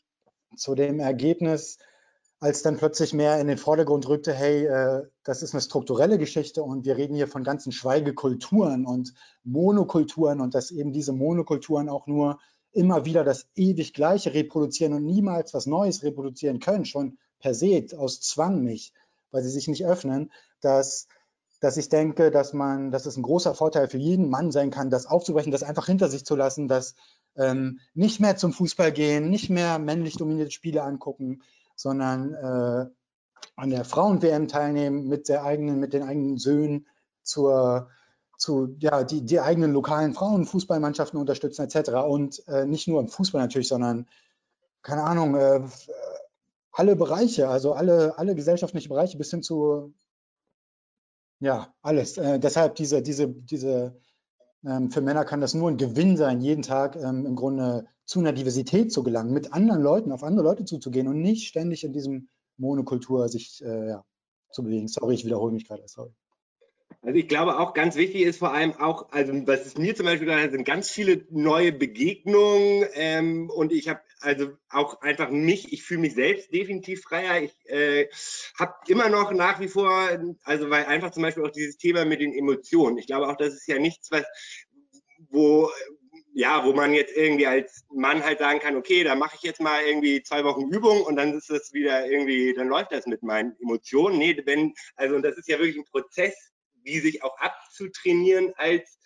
[0.55, 1.77] zu dem Ergebnis,
[2.39, 6.63] als dann plötzlich mehr in den Vordergrund rückte, hey, äh, das ist eine strukturelle Geschichte
[6.63, 12.07] und wir reden hier von ganzen Schweigekulturen und Monokulturen und dass eben diese Monokulturen auch
[12.07, 12.39] nur
[12.71, 17.85] immer wieder das ewig Gleiche reproduzieren und niemals was Neues reproduzieren können, schon per se,
[17.97, 18.93] aus Zwang nicht,
[19.29, 20.31] weil sie sich nicht öffnen,
[20.61, 21.07] dass,
[21.59, 24.89] dass ich denke, dass man, dass es ein großer Vorteil für jeden Mann sein kann,
[24.89, 26.95] das aufzubrechen, das einfach hinter sich zu lassen, dass
[27.35, 31.41] ähm, nicht mehr zum Fußball gehen, nicht mehr männlich dominierte Spiele angucken,
[31.75, 32.85] sondern äh,
[33.55, 36.87] an der Frauen-WM teilnehmen mit der eigenen, mit den eigenen Söhnen
[37.23, 37.89] zur
[38.41, 41.91] zu ja, die, die eigenen lokalen Frauenfußballmannschaften unterstützen etc.
[42.07, 44.07] Und äh, nicht nur im Fußball natürlich, sondern
[44.81, 45.61] keine Ahnung, äh,
[46.71, 49.93] alle Bereiche, also alle, alle gesellschaftlichen Bereiche bis hin zu
[51.39, 52.17] ja, alles.
[52.17, 53.99] Äh, deshalb diese, diese, diese
[54.63, 58.33] für Männer kann das nur ein Gewinn sein, jeden Tag ähm, im Grunde zu einer
[58.33, 62.29] Diversität zu gelangen, mit anderen Leuten, auf andere Leute zuzugehen und nicht ständig in diesem
[62.57, 64.05] Monokultur sich äh, ja,
[64.51, 64.87] zu bewegen.
[64.87, 65.83] Sorry, ich wiederhole mich gerade.
[65.87, 66.11] Sorry.
[67.01, 70.05] Also ich glaube auch ganz wichtig ist vor allem auch, also was es mir zum
[70.05, 75.73] Beispiel gerade sind ganz viele neue Begegnungen ähm, und ich habe also auch einfach mich,
[75.73, 77.41] ich fühle mich selbst definitiv freier.
[77.41, 78.07] Ich äh,
[78.57, 80.09] habe immer noch nach wie vor,
[80.43, 82.97] also weil einfach zum Beispiel auch dieses Thema mit den Emotionen.
[82.97, 84.25] Ich glaube auch, das ist ja nichts, was
[85.29, 85.69] wo
[86.33, 89.59] ja, wo man jetzt irgendwie als Mann halt sagen kann, okay, da mache ich jetzt
[89.59, 93.21] mal irgendwie zwei Wochen Übung und dann ist das wieder irgendwie, dann läuft das mit
[93.21, 94.17] meinen Emotionen.
[94.17, 96.33] Nee, wenn, also und das ist ja wirklich ein Prozess,
[96.83, 98.97] wie sich auch abzutrainieren als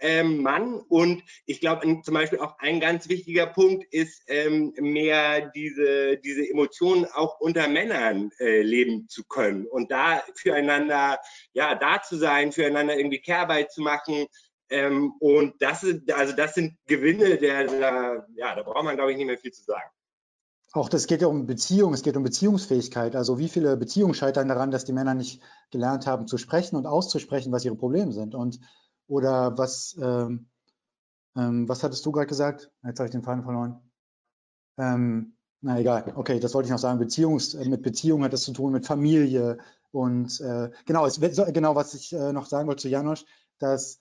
[0.00, 0.74] ähm, Mann.
[0.74, 6.48] Und ich glaube, zum Beispiel auch ein ganz wichtiger Punkt ist, ähm, mehr diese, diese
[6.48, 11.18] Emotionen auch unter Männern äh, leben zu können und da füreinander,
[11.52, 14.26] ja, da zu sein, füreinander irgendwie Kehrarbeit zu machen.
[14.70, 19.12] Ähm, und das sind, also das sind Gewinne, der, der ja, da braucht man, glaube
[19.12, 19.90] ich, nicht mehr viel zu sagen.
[20.72, 23.16] Auch das geht ja um Beziehung, es geht um Beziehungsfähigkeit.
[23.16, 25.42] Also wie viele Beziehungen scheitern daran, dass die Männer nicht
[25.72, 28.36] gelernt haben zu sprechen und auszusprechen, was ihre Probleme sind.
[28.36, 28.60] Und
[29.10, 30.46] oder was, ähm,
[31.36, 32.70] ähm, was hattest du gerade gesagt?
[32.84, 33.80] Jetzt habe ich den Faden verloren.
[34.78, 36.98] Ähm, na egal, okay, das wollte ich noch sagen.
[36.98, 39.58] Beziehungs, äh, mit Beziehung hat das zu tun, mit Familie.
[39.90, 43.24] Und äh, genau, es, genau, was ich äh, noch sagen wollte zu Janosch,
[43.58, 43.98] dass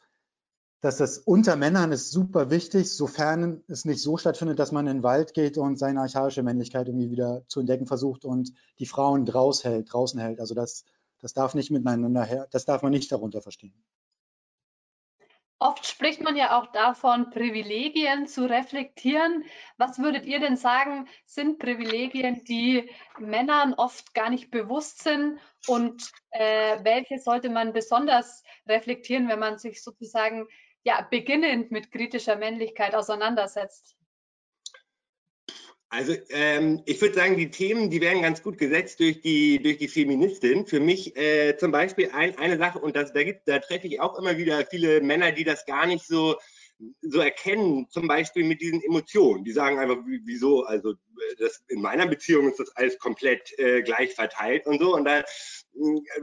[0.82, 4.98] dass das unter Männern ist super wichtig, sofern es nicht so stattfindet, dass man in
[4.98, 9.26] den Wald geht und seine archaische Männlichkeit irgendwie wieder zu entdecken versucht und die Frauen
[9.26, 10.40] draus hält, draußen hält.
[10.40, 10.86] Also das,
[11.20, 13.74] das darf nicht miteinander her, das darf man nicht darunter verstehen.
[15.62, 19.44] Oft spricht man ja auch davon, Privilegien zu reflektieren.
[19.78, 25.38] Was würdet ihr denn sagen, sind Privilegien, die Männern oft gar nicht bewusst sind
[25.68, 30.48] und äh, welche sollte man besonders reflektieren, wenn man sich sozusagen
[30.84, 33.98] ja, beginnend mit kritischer Männlichkeit auseinandersetzt?
[35.90, 39.80] Also ähm, ich würde sagen, die Themen, die werden ganz gut gesetzt durch die durch
[39.80, 40.68] die Feministin.
[40.68, 44.00] Für mich äh, zum Beispiel ein, eine Sache und das, da gibt, da treffe ich
[44.00, 46.36] auch immer wieder viele Männer, die das gar nicht so
[47.02, 49.44] so erkennen, zum Beispiel mit diesen Emotionen.
[49.44, 50.94] Die sagen einfach, wieso, also
[51.38, 54.96] das, in meiner Beziehung ist das alles komplett äh, gleich verteilt und so.
[54.96, 55.24] Und da,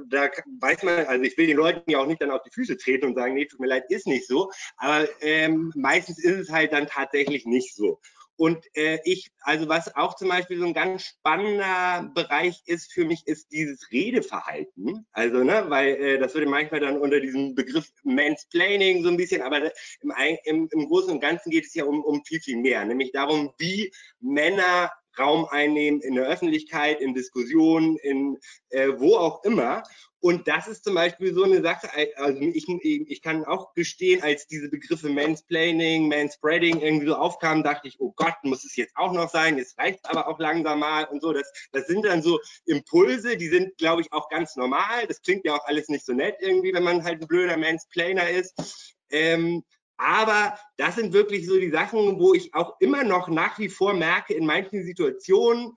[0.08, 2.76] da weiß man, also ich will den Leuten ja auch nicht dann auf die Füße
[2.78, 4.50] treten und sagen, nee, tut mir leid, ist nicht so.
[4.78, 8.00] Aber ähm, meistens ist es halt dann tatsächlich nicht so.
[8.37, 13.05] Und äh, ich, also was auch zum Beispiel so ein ganz spannender Bereich ist für
[13.05, 15.07] mich, ist dieses Redeverhalten.
[15.12, 19.43] Also, ne, weil äh, das würde manchmal dann unter diesem Begriff Mansplaining so ein bisschen,
[19.43, 19.72] aber
[20.03, 20.12] im,
[20.45, 23.53] im, im Großen und Ganzen geht es ja um, um viel, viel mehr, nämlich darum,
[23.59, 28.38] wie Männer Raum einnehmen in der Öffentlichkeit, in Diskussionen, in
[28.70, 29.82] äh, wo auch immer.
[30.20, 34.46] Und das ist zum Beispiel so eine Sache, also ich, ich kann auch gestehen, als
[34.48, 39.12] diese Begriffe Mansplaining, Manspreading irgendwie so aufkamen, dachte ich, oh Gott, muss es jetzt auch
[39.12, 41.32] noch sein, jetzt reicht aber auch langsam mal und so.
[41.32, 45.06] Das, das sind dann so Impulse, die sind, glaube ich, auch ganz normal.
[45.06, 48.28] Das klingt ja auch alles nicht so nett irgendwie, wenn man halt ein blöder Mansplainer
[48.28, 48.96] ist.
[49.10, 49.62] Ähm,
[49.97, 53.94] aber das sind wirklich so die Sachen, wo ich auch immer noch nach wie vor
[53.94, 55.76] merke, in manchen Situationen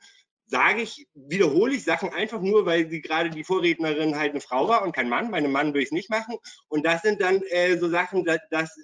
[0.50, 4.68] sage ich, wiederhole ich Sachen einfach nur, weil sie gerade die Vorrednerin halt eine Frau
[4.68, 5.30] war und kein Mann.
[5.30, 6.38] Bei einem Mann würde ich es nicht machen.
[6.70, 8.76] Und das sind dann äh, so Sachen, das, das,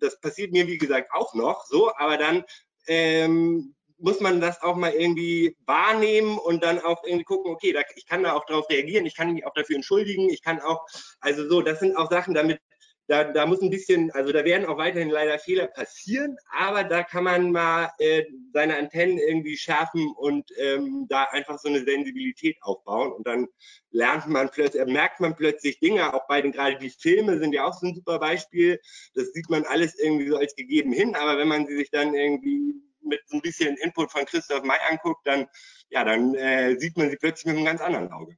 [0.00, 2.44] das, passiert mir, wie gesagt, auch noch so, aber dann
[2.86, 7.82] ähm, muss man das auch mal irgendwie wahrnehmen und dann auch irgendwie gucken, okay, da,
[7.94, 10.86] ich kann da auch darauf reagieren, ich kann mich auch dafür entschuldigen, ich kann auch,
[11.20, 12.60] also so, das sind auch Sachen, damit
[13.08, 17.02] da, da muss ein bisschen, also da werden auch weiterhin leider Fehler passieren, aber da
[17.02, 22.56] kann man mal äh, seine Antennen irgendwie schärfen und ähm, da einfach so eine Sensibilität
[22.62, 23.46] aufbauen und dann
[23.90, 27.52] lernt man plötzlich, äh, merkt man plötzlich Dinge, auch bei den, gerade die Filme sind
[27.52, 28.80] ja auch so ein super Beispiel,
[29.14, 32.14] das sieht man alles irgendwie so als gegeben hin, aber wenn man sie sich dann
[32.14, 35.46] irgendwie mit so ein bisschen Input von Christoph May anguckt, dann,
[35.90, 38.36] ja, dann äh, sieht man sie plötzlich mit einem ganz anderen Auge.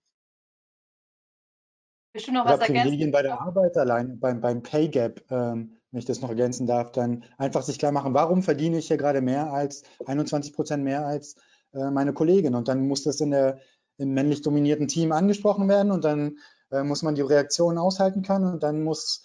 [2.19, 3.13] Willst du noch was ergänzen?
[3.13, 6.91] bei der Arbeit allein, beim, beim Pay Gap, ähm, wenn ich das noch ergänzen darf,
[6.91, 11.07] dann einfach sich klar machen, warum verdiene ich hier gerade mehr als 21 Prozent mehr
[11.07, 11.37] als
[11.73, 12.57] äh, meine Kollegin?
[12.57, 13.61] Und dann muss das in der,
[13.99, 16.39] im männlich dominierten Team angesprochen werden und dann
[16.73, 19.25] äh, muss man die Reaktion aushalten können und dann muss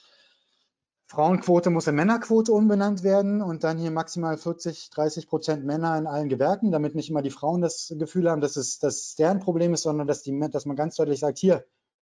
[1.08, 6.06] Frauenquote muss in Männerquote umbenannt werden und dann hier maximal 40, 30 Prozent Männer in
[6.06, 9.74] allen Gewerken, damit nicht immer die Frauen das Gefühl haben, dass es dass deren Problem
[9.74, 11.66] ist, sondern dass, die, dass man ganz deutlich sagt, hier,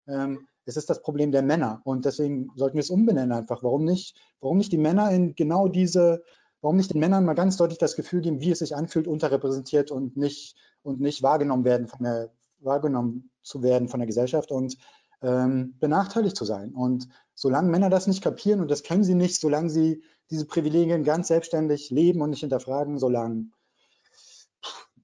[0.06, 3.62] ähm, es ist das Problem der Männer und deswegen sollten wir es umbenennen einfach.
[3.62, 6.22] Warum nicht, warum nicht die Männer in genau diese,
[6.60, 9.90] warum nicht den Männern mal ganz deutlich das Gefühl geben, wie es sich anfühlt, unterrepräsentiert
[9.90, 14.76] und nicht, und nicht wahrgenommen werden von der, wahrgenommen zu werden von der Gesellschaft und
[15.22, 16.72] ähm, benachteiligt zu sein.
[16.72, 21.04] Und solange Männer das nicht kapieren, und das können sie nicht, solange sie diese Privilegien
[21.04, 23.48] ganz selbstständig leben und nicht hinterfragen, solange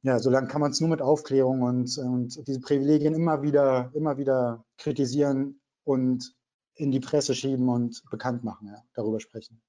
[0.02, 4.16] ja, solange kann man es nur mit Aufklärung und, und diese Privilegien immer wieder, immer
[4.16, 6.34] wieder kritisieren und
[6.74, 9.62] in die Presse schieben und bekannt machen, ja, darüber sprechen.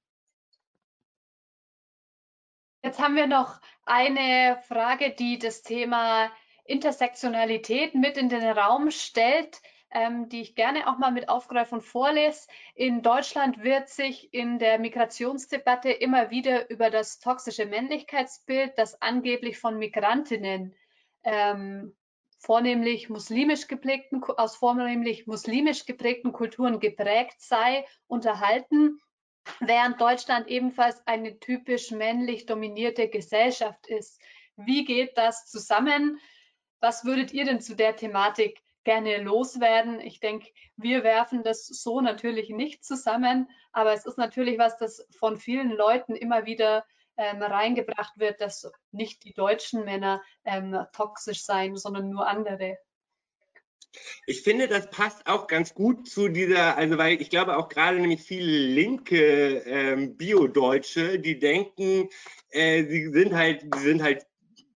[2.83, 6.31] Jetzt haben wir noch eine Frage, die das Thema
[6.65, 9.61] Intersektionalität mit in den Raum stellt
[9.91, 12.47] ähm, die ich gerne auch mal mit aufgreife und vorlese.
[12.75, 19.59] In Deutschland wird sich in der Migrationsdebatte immer wieder über das toxische Männlichkeitsbild, das angeblich
[19.59, 20.75] von Migrantinnen
[21.23, 21.95] ähm,
[22.39, 28.99] vornehmlich muslimisch geprägten, aus vornehmlich muslimisch geprägten Kulturen geprägt sei, unterhalten,
[29.59, 34.19] während Deutschland ebenfalls eine typisch männlich dominierte Gesellschaft ist.
[34.55, 36.19] Wie geht das zusammen?
[36.79, 39.99] Was würdet ihr denn zu der Thematik gerne loswerden.
[39.99, 45.05] Ich denke, wir werfen das so natürlich nicht zusammen, aber es ist natürlich was, das
[45.17, 46.85] von vielen Leuten immer wieder
[47.17, 52.77] ähm, reingebracht wird, dass nicht die deutschen Männer ähm, toxisch seien, sondern nur andere.
[54.25, 57.99] Ich finde, das passt auch ganz gut zu dieser, also weil ich glaube auch gerade
[57.99, 62.09] nämlich viele linke ähm, Bio-Deutsche, die denken,
[62.49, 64.25] äh, sie sind halt, sie sind halt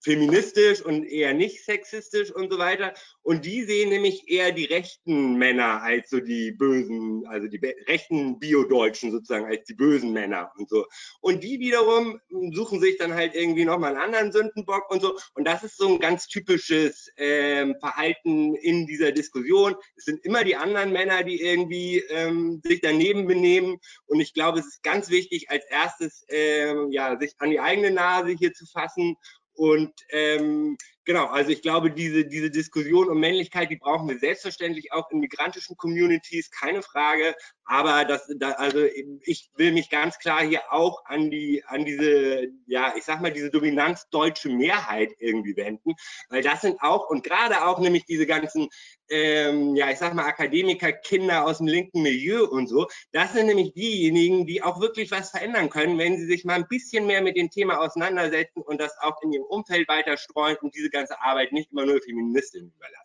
[0.05, 2.93] feministisch und eher nicht sexistisch und so weiter.
[3.23, 8.39] Und die sehen nämlich eher die rechten Männer als so die bösen, also die rechten
[8.39, 10.85] Bio-Deutschen sozusagen als die bösen Männer und so.
[11.21, 12.19] Und die wiederum
[12.53, 15.17] suchen sich dann halt irgendwie nochmal einen anderen Sündenbock und so.
[15.33, 19.75] Und das ist so ein ganz typisches ähm, Verhalten in dieser Diskussion.
[19.95, 23.79] Es sind immer die anderen Männer, die irgendwie ähm, sich daneben benehmen.
[24.05, 27.89] Und ich glaube, es ist ganz wichtig, als erstes ähm, ja, sich an die eigene
[27.89, 29.17] Nase hier zu fassen
[29.55, 34.91] und ähm, genau, also ich glaube, diese, diese Diskussion um Männlichkeit, die brauchen wir selbstverständlich
[34.91, 37.35] auch in migrantischen Communities, keine Frage.
[37.63, 38.83] Aber das, da, also
[39.21, 43.31] ich will mich ganz klar hier auch an die, an diese, ja, ich sag mal,
[43.31, 45.93] diese Dominanz deutsche Mehrheit irgendwie wenden,
[46.29, 48.67] weil das sind auch und gerade auch nämlich diese ganzen,
[49.09, 53.47] ähm, ja, ich sag mal, Akademiker, Kinder aus dem linken Milieu und so, das sind
[53.47, 57.21] nämlich diejenigen, die auch wirklich was verändern können, wenn sie sich mal ein bisschen mehr
[57.21, 61.21] mit dem Thema auseinandersetzen und das auch in ihrem Umfeld weiter streuen und diese ganze
[61.21, 63.04] Arbeit nicht immer nur Feministinnen überlassen.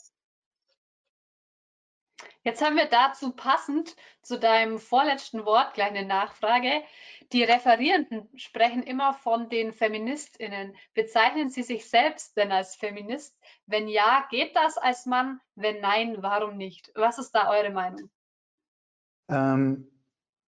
[2.42, 6.82] Jetzt haben wir dazu passend zu deinem vorletzten Wort gleich eine Nachfrage.
[7.32, 10.74] Die Referierenden sprechen immer von den FeministInnen.
[10.94, 13.36] Bezeichnen Sie sich selbst denn als Feminist?
[13.66, 15.40] Wenn ja, geht das als Mann?
[15.54, 16.90] Wenn nein, warum nicht?
[16.94, 18.10] Was ist da eure Meinung?
[19.28, 19.90] Ähm,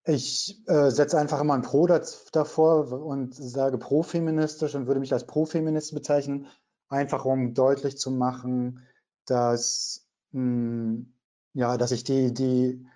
[0.04, 5.26] ich äh, setze einfach immer ein Pro davor und sage pro-feministisch und würde mich als
[5.26, 6.48] pro-feminist bezeichnen,
[6.88, 8.84] einfach um deutlich zu machen,
[9.26, 11.14] dass mh, hm,
[11.54, 12.86] ja, dass ich die, die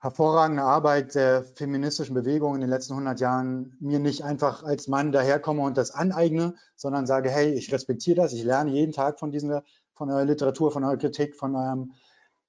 [0.00, 5.10] hervorragende Arbeit der feministischen Bewegung in den letzten 100 Jahren mir nicht einfach als Mann
[5.10, 9.32] daherkomme und das aneigne, sondern sage, hey, ich respektiere das, ich lerne jeden Tag von
[9.32, 9.64] dieser,
[9.94, 11.92] von eurer Literatur, von eurer Kritik, von eurem,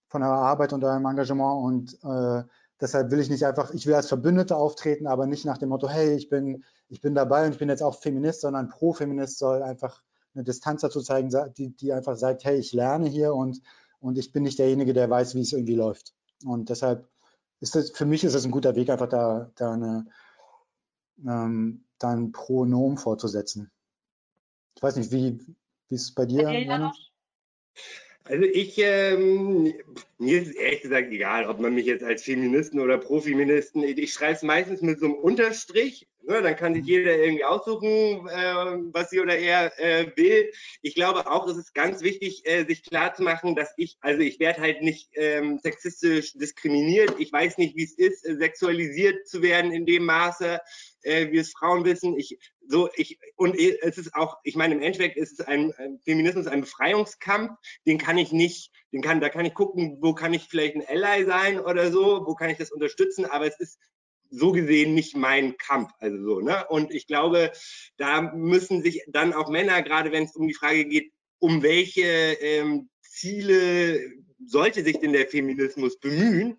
[0.10, 1.64] von eurer Arbeit und eurem Engagement.
[1.66, 2.44] Und äh,
[2.80, 5.90] deshalb will ich nicht einfach, ich will als Verbündete auftreten, aber nicht nach dem Motto,
[5.90, 9.64] hey, ich bin, ich bin dabei und ich bin jetzt auch Feminist, sondern Pro-Feminist soll
[9.64, 10.04] einfach
[10.36, 13.60] eine Distanz dazu zeigen, die, die einfach sagt, hey, ich lerne hier und
[14.00, 16.14] und ich bin nicht derjenige, der weiß, wie es irgendwie läuft.
[16.46, 17.08] Und deshalb
[17.60, 20.06] ist das, für mich ist es ein guter Weg, einfach da, da, eine,
[21.26, 23.72] ähm, da ein Pronom vorzusetzen.
[24.76, 25.40] Ich weiß nicht, wie,
[25.90, 27.12] wie ist es bei dir, Janusz?
[28.24, 29.74] Also ich, ähm,
[30.20, 34.14] mir ist ehrlich gesagt egal, ob man mich jetzt als Feministen oder Profeministen, ich, ich
[34.14, 38.94] schreibe es meistens mit so einem Unterstrich, ne, dann kann sich jeder irgendwie aussuchen, äh,
[38.94, 40.52] was sie oder er äh, will.
[40.82, 44.62] Ich glaube auch, es ist ganz wichtig, äh, sich klarzumachen, dass ich, also ich werde
[44.62, 49.72] halt nicht ähm, sexistisch diskriminiert, ich weiß nicht, wie es ist, äh, sexualisiert zu werden
[49.72, 50.60] in dem Maße,
[51.04, 52.18] äh, wie es Frauen wissen.
[52.18, 55.74] Ich, so, ich, und es ist auch, ich meine, im Endeffekt ist es ein
[56.06, 57.58] Feminismus, ein Befreiungskampf,
[57.88, 60.86] den kann ich nicht, den kann, da kann ich gucken, wo kann ich vielleicht ein
[60.88, 63.80] Ally sein oder so, wo kann ich das unterstützen, aber es ist
[64.30, 66.66] so gesehen nicht mein Kampf, also so, ne?
[66.70, 67.52] Und ich glaube,
[67.98, 72.04] da müssen sich dann auch Männer, gerade wenn es um die Frage geht, um welche
[72.04, 74.00] ähm, Ziele
[74.46, 76.58] sollte sich denn der Feminismus bemühen,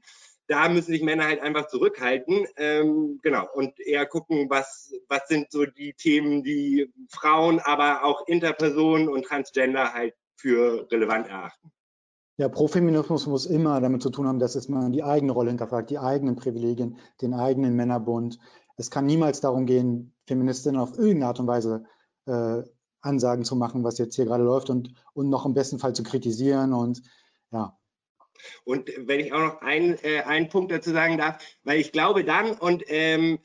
[0.50, 5.52] da müssen sich Männer halt einfach zurückhalten, ähm, genau, und eher gucken, was, was sind
[5.52, 11.70] so die Themen, die Frauen, aber auch Interpersonen und Transgender halt für relevant erachten.
[12.40, 15.98] Ja, Profeminismus muss immer damit zu tun haben, dass man die eigene Rolle hinterfragt, die
[15.98, 18.38] eigenen Privilegien, den eigenen Männerbund.
[18.78, 21.84] Es kann niemals darum gehen, Feministinnen auf irgendeine Art und Weise
[22.24, 22.62] äh,
[23.02, 26.02] Ansagen zu machen, was jetzt hier gerade läuft und, und noch im besten Fall zu
[26.02, 27.02] kritisieren und
[27.50, 27.76] ja,
[28.64, 32.24] und wenn ich auch noch ein, äh, einen Punkt dazu sagen darf, weil ich glaube
[32.24, 33.38] dann und ähm,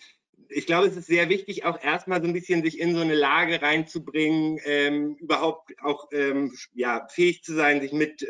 [0.50, 3.16] ich glaube, es ist sehr wichtig, auch erstmal so ein bisschen sich in so eine
[3.16, 8.26] Lage reinzubringen, ähm, überhaupt auch ähm, ja, fähig zu sein, sich mit,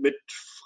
[0.00, 0.16] mit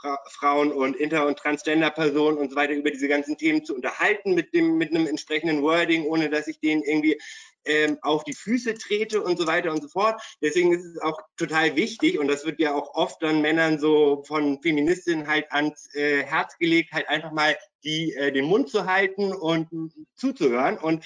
[0.01, 4.35] Fra Frauen und Inter- und Transgender-Personen und so weiter über diese ganzen Themen zu unterhalten
[4.35, 7.21] mit dem mit einem entsprechenden Wording, ohne dass ich denen irgendwie
[7.65, 10.21] ähm, auf die Füße trete und so weiter und so fort.
[10.43, 14.23] Deswegen ist es auch total wichtig und das wird ja auch oft dann Männern so
[14.27, 18.87] von Feministinnen halt ans äh, Herz gelegt, halt einfach mal die äh, den Mund zu
[18.87, 19.69] halten und
[20.15, 21.05] zuzuhören und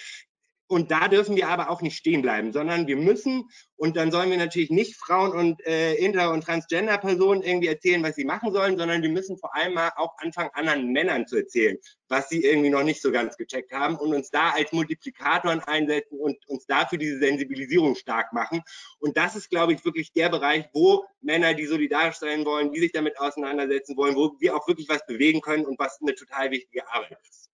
[0.67, 4.31] und da dürfen wir aber auch nicht stehen bleiben, sondern wir müssen, und dann sollen
[4.31, 8.79] wir natürlich nicht Frauen und äh, Inter- und Transgender-Personen irgendwie erzählen, was sie machen sollen,
[8.79, 11.77] sondern wir müssen vor allem mal auch anfangen, anderen Männern zu erzählen,
[12.09, 16.19] was sie irgendwie noch nicht so ganz gecheckt haben und uns da als Multiplikatoren einsetzen
[16.19, 18.63] und uns dafür diese Sensibilisierung stark machen.
[19.01, 22.81] Und das ist, glaube ich, wirklich der Bereich, wo Männer, die solidarisch sein wollen, die
[22.81, 26.51] sich damit auseinandersetzen wollen, wo wir auch wirklich was bewegen können und was eine total
[26.51, 27.51] wichtige Arbeit ist.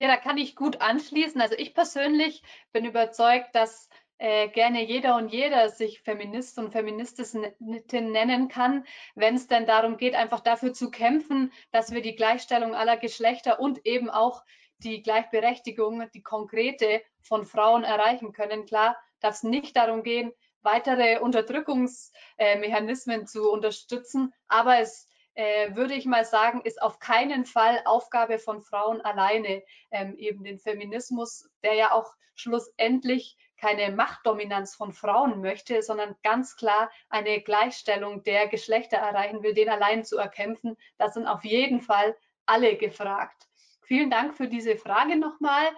[0.00, 1.40] Ja, da kann ich gut anschließen.
[1.42, 2.42] Also ich persönlich
[2.72, 9.34] bin überzeugt, dass äh, gerne jeder und jeder sich Feminist und Feministin nennen kann, wenn
[9.34, 13.84] es denn darum geht, einfach dafür zu kämpfen, dass wir die Gleichstellung aller Geschlechter und
[13.84, 14.42] eben auch
[14.78, 18.64] die Gleichberechtigung, die konkrete von Frauen erreichen können.
[18.64, 20.32] Klar darf es nicht darum gehen,
[20.62, 27.80] weitere Unterdrückungsmechanismen zu unterstützen, aber es äh, würde ich mal sagen, ist auf keinen Fall
[27.84, 34.92] Aufgabe von Frauen alleine, ähm, eben den Feminismus, der ja auch schlussendlich keine Machtdominanz von
[34.92, 40.76] Frauen möchte, sondern ganz klar eine Gleichstellung der Geschlechter erreichen will, den allein zu erkämpfen.
[40.96, 42.16] Da sind auf jeden Fall
[42.46, 43.48] alle gefragt.
[43.82, 45.68] Vielen Dank für diese Frage nochmal.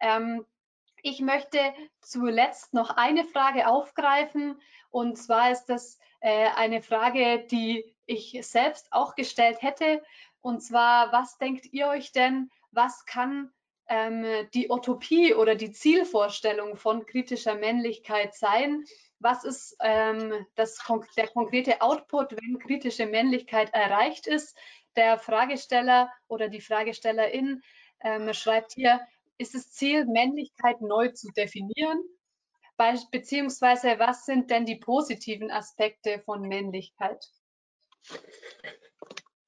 [0.00, 0.44] Ähm,
[1.02, 1.58] Ich möchte
[2.00, 8.88] zuletzt noch eine Frage aufgreifen und zwar ist das äh, eine Frage, die ich selbst
[8.90, 10.02] auch gestellt hätte
[10.40, 13.52] und zwar, was denkt ihr euch denn, was kann
[13.88, 14.24] ähm,
[14.54, 18.84] die Utopie oder die Zielvorstellung von kritischer Männlichkeit sein?
[19.18, 20.78] Was ist ähm, das,
[21.16, 24.56] der konkrete Output, wenn kritische Männlichkeit erreicht ist?
[24.96, 27.62] Der Fragesteller oder die Fragestellerin
[28.00, 29.00] ähm, schreibt hier,
[29.38, 32.02] ist das Ziel, Männlichkeit neu zu definieren?
[32.76, 37.24] Be beziehungsweise, was sind denn die positiven Aspekte von Männlichkeit?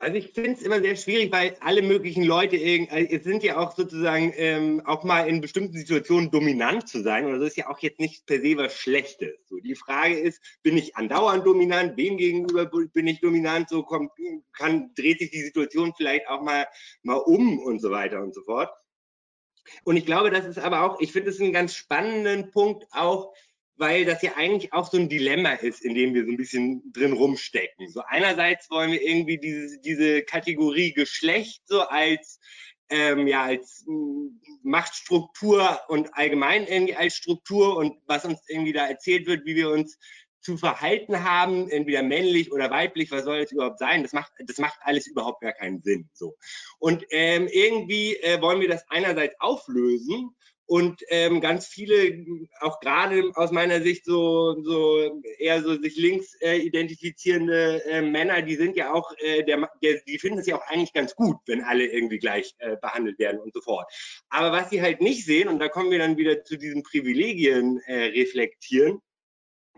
[0.02, 2.56] Also ich finde es immer sehr schwierig, weil alle möglichen Leute,
[2.90, 7.26] also es sind ja auch sozusagen ähm, auch mal in bestimmten Situationen dominant zu sein.
[7.26, 9.46] Und das ist ja auch jetzt nicht per se was Schlechtes.
[9.46, 11.98] So die Frage ist, bin ich andauernd dominant?
[11.98, 13.68] Wem gegenüber bin ich dominant?
[13.68, 14.10] So kommt,
[14.54, 16.66] kann dreht sich die Situation vielleicht auch mal
[17.02, 18.70] mal um und so weiter und so fort.
[19.84, 23.32] Und ich glaube, das ist aber auch, ich finde es einen ganz spannenden Punkt auch
[23.80, 26.92] weil das ja eigentlich auch so ein Dilemma ist, in dem wir so ein bisschen
[26.92, 27.88] drin rumstecken.
[27.88, 32.38] So einerseits wollen wir irgendwie diese, diese Kategorie Geschlecht so als
[32.90, 33.86] ähm, ja als
[34.62, 39.70] Machtstruktur und allgemein irgendwie als Struktur und was uns irgendwie da erzählt wird, wie wir
[39.70, 39.98] uns
[40.40, 44.02] zu verhalten haben, entweder männlich oder weiblich, was soll das überhaupt sein?
[44.02, 46.08] Das macht, das macht alles überhaupt gar keinen Sinn.
[46.12, 46.36] So.
[46.78, 50.34] Und ähm, irgendwie äh, wollen wir das einerseits auflösen
[50.70, 52.24] und ähm, ganz viele,
[52.60, 58.40] auch gerade aus meiner Sicht so, so eher so sich links äh, identifizierende äh, Männer,
[58.40, 61.38] die sind ja auch, äh, der, der, die finden es ja auch eigentlich ganz gut,
[61.46, 63.92] wenn alle irgendwie gleich äh, behandelt werden und so fort.
[64.28, 67.80] Aber was sie halt nicht sehen, und da kommen wir dann wieder zu diesen Privilegien
[67.86, 69.02] äh, reflektieren,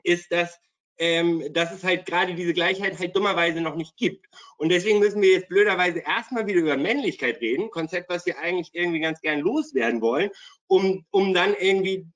[0.02, 0.58] ist, dass
[0.98, 4.26] ähm, dass es halt gerade diese Gleichheit halt dummerweise noch nicht gibt.
[4.56, 8.70] Und deswegen müssen wir jetzt blöderweise erstmal wieder über Männlichkeit reden, Konzept, was wir eigentlich
[8.72, 10.30] irgendwie ganz gern loswerden wollen,
[10.68, 12.06] um, um dann irgendwie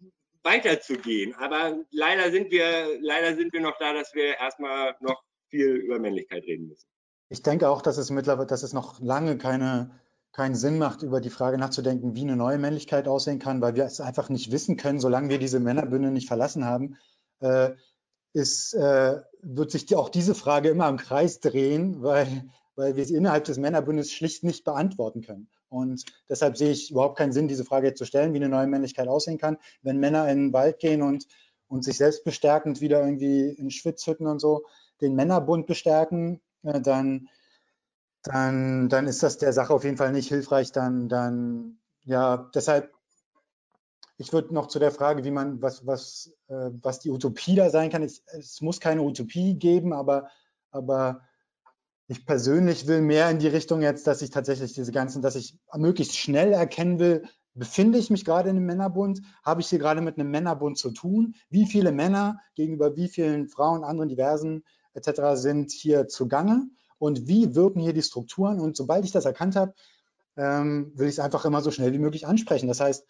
[0.45, 1.34] weiterzugehen.
[1.34, 5.99] Aber leider sind wir, leider sind wir noch da, dass wir erstmal noch viel über
[5.99, 6.87] Männlichkeit reden müssen.
[7.28, 9.99] Ich denke auch, dass es mittlerweile, dass es noch lange keine,
[10.32, 13.84] keinen Sinn macht, über die Frage nachzudenken, wie eine neue Männlichkeit aussehen kann, weil wir
[13.84, 16.97] es einfach nicht wissen können, solange wir diese Männerbünde nicht verlassen haben.
[17.41, 17.72] Äh,
[18.37, 23.07] ist, äh, wird sich die, auch diese Frage immer im Kreis drehen, weil, weil wir
[23.07, 25.49] sie innerhalb des Männerbündes schlicht nicht beantworten können.
[25.68, 29.09] Und deshalb sehe ich überhaupt keinen Sinn, diese Frage zu stellen, wie eine neue Männlichkeit
[29.09, 29.57] aussehen kann.
[29.82, 31.26] Wenn Männer in den Wald gehen und,
[31.66, 34.64] und sich selbst bestärkend wieder irgendwie in Schwitzhütten und so
[35.01, 37.28] den Männerbund bestärken, äh, dann,
[38.22, 40.72] dann, dann ist das der Sache auf jeden Fall nicht hilfreich.
[40.72, 42.93] Dann, dann ja, deshalb
[44.19, 47.71] ich würde noch zu der Frage, wie man, was, was, äh, was die Utopie da
[47.71, 48.03] sein kann.
[48.03, 50.29] Es, es, muss keine Utopie geben, aber,
[50.71, 51.21] aber
[52.09, 55.59] ich persönlich will mehr in die Richtung jetzt, dass ich tatsächlich diese ganzen, dass ich
[55.75, 59.23] möglichst schnell erkennen will, befinde ich mich gerade in einem Männerbund?
[59.43, 61.35] Habe ich hier gerade mit einem Männerbund zu tun?
[61.49, 64.64] Wie viele Männer gegenüber wie vielen Frauen, anderen Diversen
[64.95, 65.35] etc.
[65.35, 66.69] sind hier zugange?
[66.99, 68.61] Und wie wirken hier die Strukturen?
[68.61, 69.75] Und sobald ich das erkannt habe,
[70.37, 72.69] ähm, will ich es einfach immer so schnell wie möglich ansprechen.
[72.69, 73.07] Das heißt,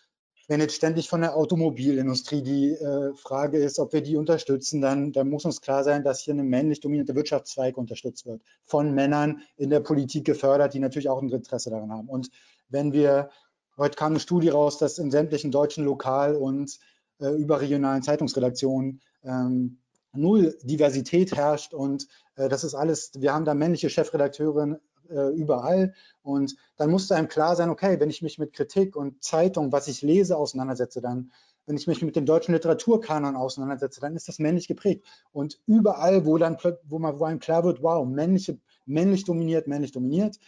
[0.48, 5.12] wenn jetzt ständig von der Automobilindustrie die äh, Frage ist, ob wir die unterstützen, dann,
[5.12, 9.42] dann muss uns klar sein, dass hier ein männlich dominierter Wirtschaftszweig unterstützt wird, von Männern
[9.56, 12.08] in der Politik gefördert, die natürlich auch ein Interesse daran haben.
[12.08, 12.30] Und
[12.68, 13.30] wenn wir,
[13.76, 16.78] heute kam eine Studie raus, dass in sämtlichen deutschen Lokal- und
[17.18, 19.78] äh, überregionalen Zeitungsredaktionen ähm,
[20.12, 24.78] null Diversität herrscht und äh, das ist alles, wir haben da männliche Chefredakteurinnen
[25.10, 25.94] äh, überall.
[26.22, 29.88] Und dann musste einem klar sein, okay, wenn ich mich mit Kritik und Zeitung, was
[29.88, 31.32] ich lese, auseinandersetze, dann,
[31.66, 35.06] wenn ich mich mit dem deutschen Literaturkanon auseinandersetze, dann ist das männlich geprägt.
[35.32, 39.92] Und überall, wo dann, wo man, wo einem klar wird, wow, männliche, männlich dominiert, männlich
[39.92, 40.38] dominiert,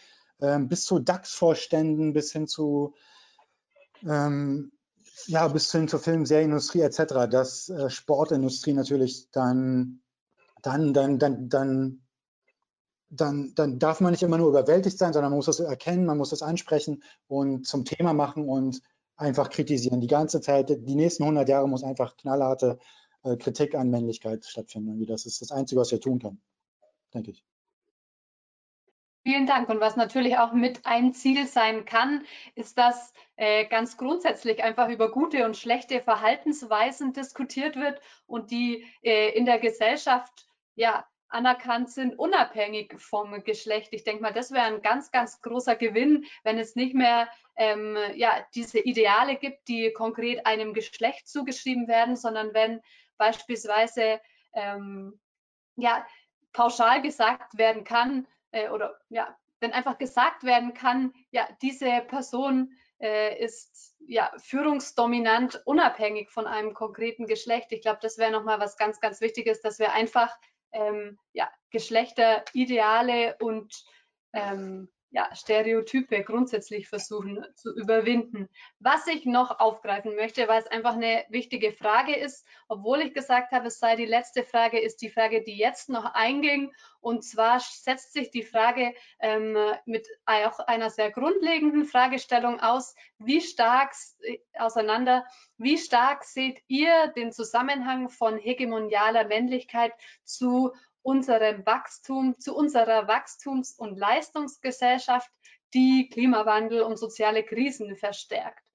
[0.41, 2.93] ähm, bis zu DAX-Vorständen, bis hin zu
[4.07, 4.71] ähm,
[5.27, 10.01] ja, bis hin zur Film, Serienindustrie etc., dass äh, Sportindustrie natürlich dann,
[10.61, 12.01] dann, dann, dann, dann
[13.09, 16.17] dann, dann darf man nicht immer nur überwältigt sein, sondern man muss das erkennen, man
[16.17, 18.81] muss das ansprechen und zum Thema machen und
[19.17, 20.01] einfach kritisieren.
[20.01, 22.79] Die ganze Zeit, die nächsten 100 Jahre muss einfach knallharte
[23.23, 25.05] äh, Kritik an Männlichkeit stattfinden.
[25.05, 26.41] Das ist das Einzige, was wir tun können,
[27.13, 27.43] denke ich.
[29.23, 29.67] Vielen Dank.
[29.69, 32.23] Und was natürlich auch mit ein Ziel sein kann,
[32.55, 38.85] ist, dass äh, ganz grundsätzlich einfach über gute und schlechte Verhaltensweisen diskutiert wird und die
[39.01, 43.93] äh, in der Gesellschaft ja anerkannt sind, unabhängig vom Geschlecht.
[43.93, 47.97] Ich denke mal, das wäre ein ganz, ganz großer Gewinn, wenn es nicht mehr ähm,
[48.15, 52.81] ja, diese Ideale gibt, die konkret einem Geschlecht zugeschrieben werden, sondern wenn
[53.17, 54.19] beispielsweise
[54.53, 55.19] ähm,
[55.75, 56.05] ja,
[56.53, 62.73] pauschal gesagt werden kann äh, oder ja, wenn einfach gesagt werden kann, ja, diese Person
[62.99, 67.71] äh, ist ja führungsdominant, unabhängig von einem konkreten Geschlecht.
[67.71, 70.35] Ich glaube, das wäre nochmal was ganz, ganz Wichtiges, dass wir einfach
[70.71, 73.73] ähm, ja, Geschlechterideale und
[74.33, 78.47] ähm, ja, Stereotype grundsätzlich versuchen zu überwinden.
[78.79, 83.51] Was ich noch aufgreifen möchte, weil es einfach eine wichtige Frage ist, obwohl ich gesagt
[83.51, 86.71] habe, es sei die letzte Frage, ist die Frage, die jetzt noch einging.
[87.01, 93.41] Und zwar setzt sich die Frage ähm, mit auch einer sehr grundlegenden Fragestellung aus, wie
[93.41, 93.93] stark
[94.59, 95.25] auseinander,
[95.57, 99.93] wie stark seht ihr den Zusammenhang von hegemonialer Männlichkeit
[100.23, 100.71] zu
[101.01, 105.29] unserem Wachstum, zu unserer Wachstums- und Leistungsgesellschaft,
[105.73, 108.65] die Klimawandel und soziale Krisen verstärkt.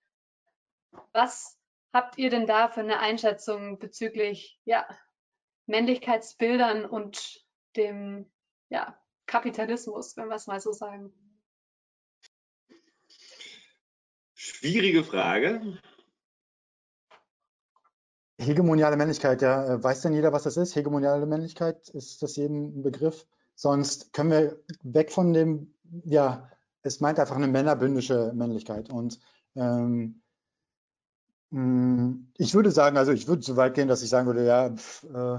[1.12, 1.59] Was
[1.93, 4.87] habt ihr denn da für eine Einschätzung bezüglich ja,
[5.66, 7.45] Männlichkeitsbildern und
[7.77, 8.31] dem
[8.68, 11.12] ja, Kapitalismus, wenn wir es mal so sagen?
[14.35, 15.79] Schwierige Frage.
[18.39, 19.64] Hegemoniale Männlichkeit, ja.
[19.64, 20.74] Äh, weiß denn jeder, was das ist?
[20.74, 23.26] Hegemoniale Männlichkeit, ist das jedem ein Begriff?
[23.55, 25.74] Sonst können wir weg von dem,
[26.05, 26.51] ja,
[26.82, 28.91] es meint einfach eine männerbündische Männlichkeit.
[28.91, 29.20] Und
[29.55, 30.22] ähm,
[31.51, 34.70] mm, ich würde sagen, also ich würde so weit gehen, dass ich sagen würde, ja,
[34.74, 35.39] pf, äh,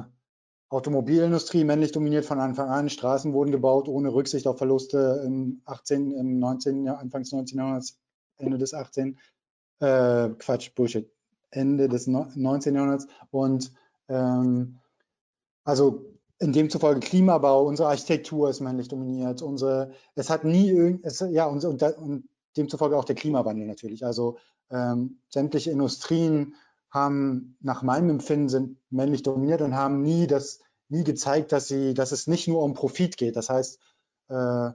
[0.70, 6.12] Automobilindustrie männlich dominiert von Anfang an, Straßen wurden gebaut ohne Rücksicht auf Verluste im 18.,
[6.12, 7.58] im 19., Anfangs 19.
[7.60, 8.00] Jahrhunderts,
[8.38, 9.20] Ende des 18.
[9.80, 11.15] Äh, Quatsch, Bullshit.
[11.56, 12.76] Ende des 19.
[12.76, 13.08] Jahrhunderts.
[13.32, 13.72] Und
[14.08, 14.80] ähm,
[15.64, 16.06] also
[16.40, 21.64] in demzufolge Klimabau, unsere Architektur ist männlich dominiert, unsere, es hat nie irgend, ja, und,
[21.64, 24.06] und, und demzufolge auch der Klimawandel natürlich.
[24.06, 24.38] Also
[24.70, 26.56] ähm, sämtliche Industrien
[26.90, 31.94] haben nach meinem Empfinden sind männlich dominiert und haben nie das, nie gezeigt, dass sie,
[31.94, 33.36] dass es nicht nur um Profit geht.
[33.36, 33.80] Das heißt,
[34.30, 34.70] äh,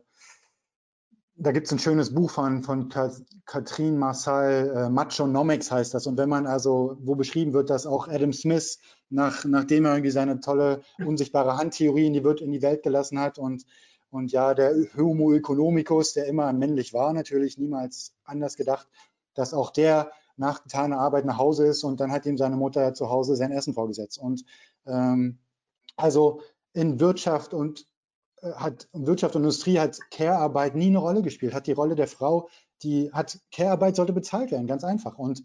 [1.43, 2.91] da gibt es ein schönes Buch von, von
[3.47, 6.07] Katrin Marsal, äh, Machonomics heißt das.
[6.07, 8.79] Und wenn man also, wo beschrieben wird, dass auch Adam Smith,
[9.09, 13.39] nach, nachdem er irgendwie seine tolle unsichtbare Handtheorie in die, in die Welt gelassen hat
[13.39, 13.65] und,
[14.11, 18.87] und ja, der Homo economicus, der immer männlich war, natürlich niemals anders gedacht,
[19.35, 22.93] dass auch der nach getaner Arbeit nach Hause ist und dann hat ihm seine Mutter
[22.93, 24.19] zu Hause sein Essen vorgesetzt.
[24.19, 24.45] Und
[24.87, 25.39] ähm,
[25.97, 26.43] also
[26.75, 27.90] in Wirtschaft und
[28.43, 32.49] hat Wirtschaft und Industrie hat Care-Arbeit nie eine Rolle gespielt, hat die Rolle der Frau,
[32.83, 35.19] die hat Care-Arbeit sollte bezahlt werden, ganz einfach.
[35.19, 35.43] Und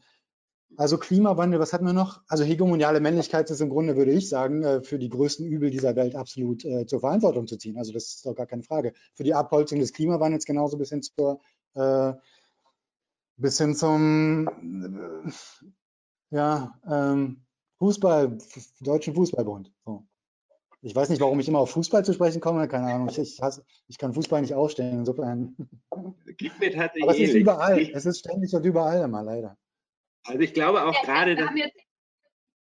[0.77, 2.21] also Klimawandel, was hatten wir noch?
[2.27, 5.95] Also hegemoniale Männlichkeit ist im Grunde, würde ich sagen, äh, für die größten Übel dieser
[5.95, 7.77] Welt absolut äh, zur Verantwortung zu ziehen.
[7.77, 8.93] Also das ist doch gar keine Frage.
[9.13, 11.39] Für die Abholzung des Klimawandels genauso bis hin zur
[11.75, 12.13] äh,
[13.37, 14.47] bis hin zum
[15.27, 15.31] äh,
[16.35, 17.45] ja, ähm,
[17.79, 18.37] Fußball,
[18.81, 19.71] Deutschen Fußballbund.
[19.85, 20.05] So.
[20.85, 23.09] Ich weiß nicht, warum ich immer auf Fußball zu sprechen komme, keine Ahnung.
[23.09, 25.55] Ich, ich, hasse, ich kann Fußball nicht ausstellen, insofern.
[26.37, 29.57] Gibt mir tatsächlich Aber es ist überall, es ist ständig und überall immer, leider.
[30.25, 31.49] Also ich glaube auch ja, gerade, dass...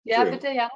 [0.03, 0.71] Ja, bitte, ja.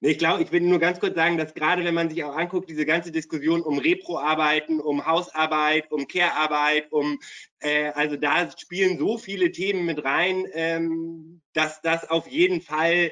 [0.00, 2.36] Nee, ich glaube, ich will nur ganz kurz sagen, dass gerade wenn man sich auch
[2.36, 7.18] anguckt, diese ganze Diskussion um Repro-Arbeiten, um Hausarbeit, um Care-Arbeit, um
[7.58, 13.10] äh, also da spielen so viele Themen mit rein, ähm, dass das auf jeden Fall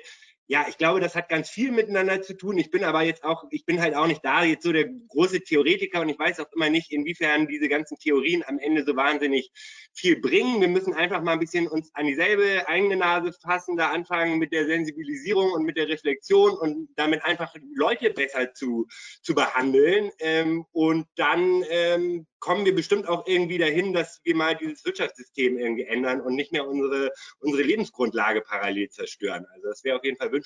[0.52, 2.58] ja, ich glaube, das hat ganz viel miteinander zu tun.
[2.58, 5.40] Ich bin aber jetzt auch, ich bin halt auch nicht da jetzt so der große
[5.40, 9.50] Theoretiker und ich weiß auch immer nicht, inwiefern diese ganzen Theorien am Ende so wahnsinnig
[9.94, 10.60] viel bringen.
[10.60, 14.52] Wir müssen einfach mal ein bisschen uns an dieselbe eigene Nase fassen, da anfangen mit
[14.52, 18.86] der Sensibilisierung und mit der Reflexion und damit einfach Leute besser zu,
[19.22, 20.10] zu behandeln.
[20.18, 25.56] Ähm, und dann ähm, kommen wir bestimmt auch irgendwie dahin, dass wir mal dieses Wirtschaftssystem
[25.56, 29.46] irgendwie ändern und nicht mehr unsere, unsere Lebensgrundlage parallel zerstören.
[29.54, 30.41] Also das wäre auf jeden Fall wünschenswert.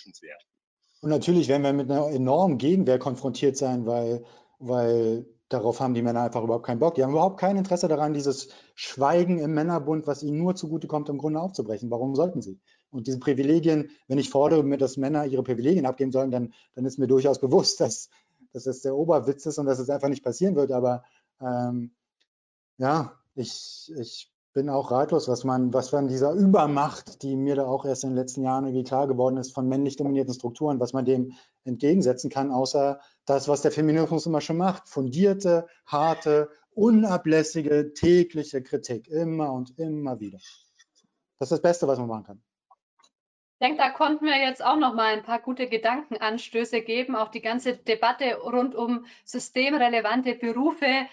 [1.01, 4.25] Und natürlich werden wir mit einer enormen Gegenwehr konfrontiert sein, weil,
[4.59, 6.95] weil darauf haben die Männer einfach überhaupt keinen Bock.
[6.95, 11.19] Die haben überhaupt kein Interesse daran, dieses Schweigen im Männerbund, was ihnen nur zugutekommt, im
[11.19, 11.91] Grunde aufzubrechen.
[11.91, 12.59] Warum sollten sie?
[12.91, 16.99] Und diese Privilegien, wenn ich fordere, dass Männer ihre Privilegien abgeben sollen, dann, dann ist
[16.99, 18.09] mir durchaus bewusst, dass,
[18.53, 20.73] dass das der Oberwitz ist und dass es einfach nicht passieren wird.
[20.73, 21.05] Aber
[21.41, 21.93] ähm,
[22.79, 27.67] ja, ich, ich bin auch ratlos, was man, was von dieser Übermacht, die mir da
[27.67, 30.95] auch erst in den letzten Jahren irgendwie klar geworden ist, von männlich dominierten Strukturen, was
[30.95, 31.35] man dem
[31.65, 34.89] entgegensetzen kann, außer das, was der Feminismus immer schon macht.
[34.89, 39.09] Fundierte, harte, unablässige, tägliche Kritik.
[39.09, 40.39] Immer und immer wieder.
[41.39, 42.43] Das ist das Beste, was man machen kann.
[43.59, 47.15] Ich denke, da konnten wir jetzt auch noch mal ein paar gute Gedankenanstöße geben.
[47.15, 51.09] Auch die ganze Debatte rund um systemrelevante Berufe,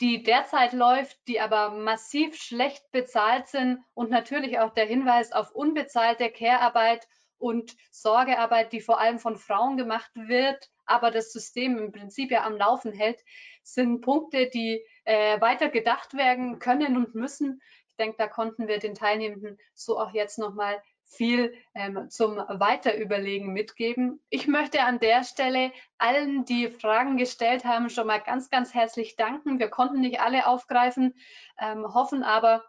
[0.00, 5.52] die derzeit läuft, die aber massiv schlecht bezahlt sind und natürlich auch der Hinweis auf
[5.52, 7.06] unbezahlte Care-Arbeit
[7.38, 12.44] und Sorgearbeit, die vor allem von Frauen gemacht wird, aber das System im Prinzip ja
[12.44, 13.20] am Laufen hält,
[13.62, 17.60] sind Punkte, die äh, weiter gedacht werden können und müssen.
[17.88, 23.52] Ich denke, da konnten wir den Teilnehmenden so auch jetzt nochmal viel ähm, zum Weiterüberlegen
[23.52, 24.20] mitgeben.
[24.30, 29.16] Ich möchte an der Stelle allen, die Fragen gestellt haben, schon mal ganz, ganz herzlich
[29.16, 29.58] danken.
[29.58, 31.14] Wir konnten nicht alle aufgreifen,
[31.60, 32.64] ähm, hoffen aber,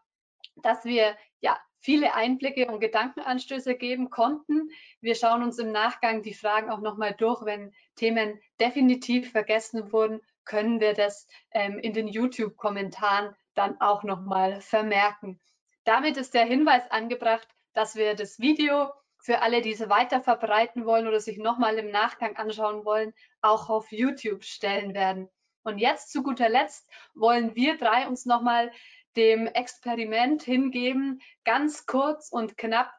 [0.58, 4.70] dass wir ja viele Einblicke und Gedankenanstöße geben konnten.
[5.02, 7.46] Wir schauen uns im Nachgang die Fragen auch nochmal durch.
[7.46, 14.62] Wenn Themen definitiv vergessen wurden, können wir das ähm, in den YouTube-Kommentaren dann auch nochmal
[14.62, 15.40] vermerken.
[15.84, 20.86] Damit ist der Hinweis angebracht, dass wir das Video für alle, die es weiter verbreiten
[20.86, 25.30] wollen oder sich nochmal im Nachgang anschauen wollen, auch auf YouTube stellen werden.
[25.64, 28.72] Und jetzt zu guter Letzt wollen wir drei uns nochmal
[29.16, 32.94] dem Experiment hingeben, ganz kurz und knapp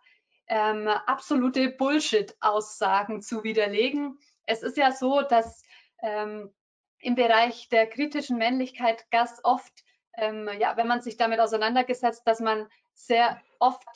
[0.48, 4.18] ähm, absolute Bullshit-Aussagen zu widerlegen.
[4.46, 5.62] Es ist ja so, dass
[6.02, 6.52] ähm,
[6.98, 9.72] im Bereich der kritischen Männlichkeit ganz oft,
[10.16, 13.86] ähm, ja, wenn man sich damit auseinandergesetzt, dass man sehr oft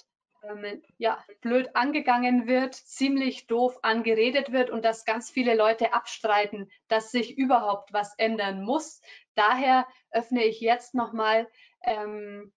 [0.43, 6.71] ähm, ja, blöd angegangen wird, ziemlich doof angeredet wird und dass ganz viele Leute abstreiten,
[6.89, 9.01] dass sich überhaupt was ändern muss.
[9.35, 11.49] Daher öffne ich jetzt nochmal
[11.83, 12.53] ähm,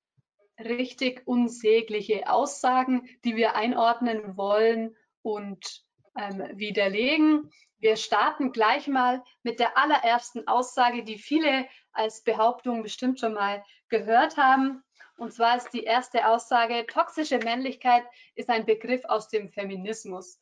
[0.59, 5.83] richtig unsägliche Aussagen, die wir einordnen wollen und
[6.17, 7.49] ähm, widerlegen.
[7.79, 13.63] Wir starten gleich mal mit der allerersten Aussage, die viele als Behauptung bestimmt schon mal
[13.89, 14.83] gehört haben.
[15.17, 18.03] Und zwar ist die erste Aussage, toxische Männlichkeit
[18.35, 20.39] ist ein Begriff aus dem Feminismus.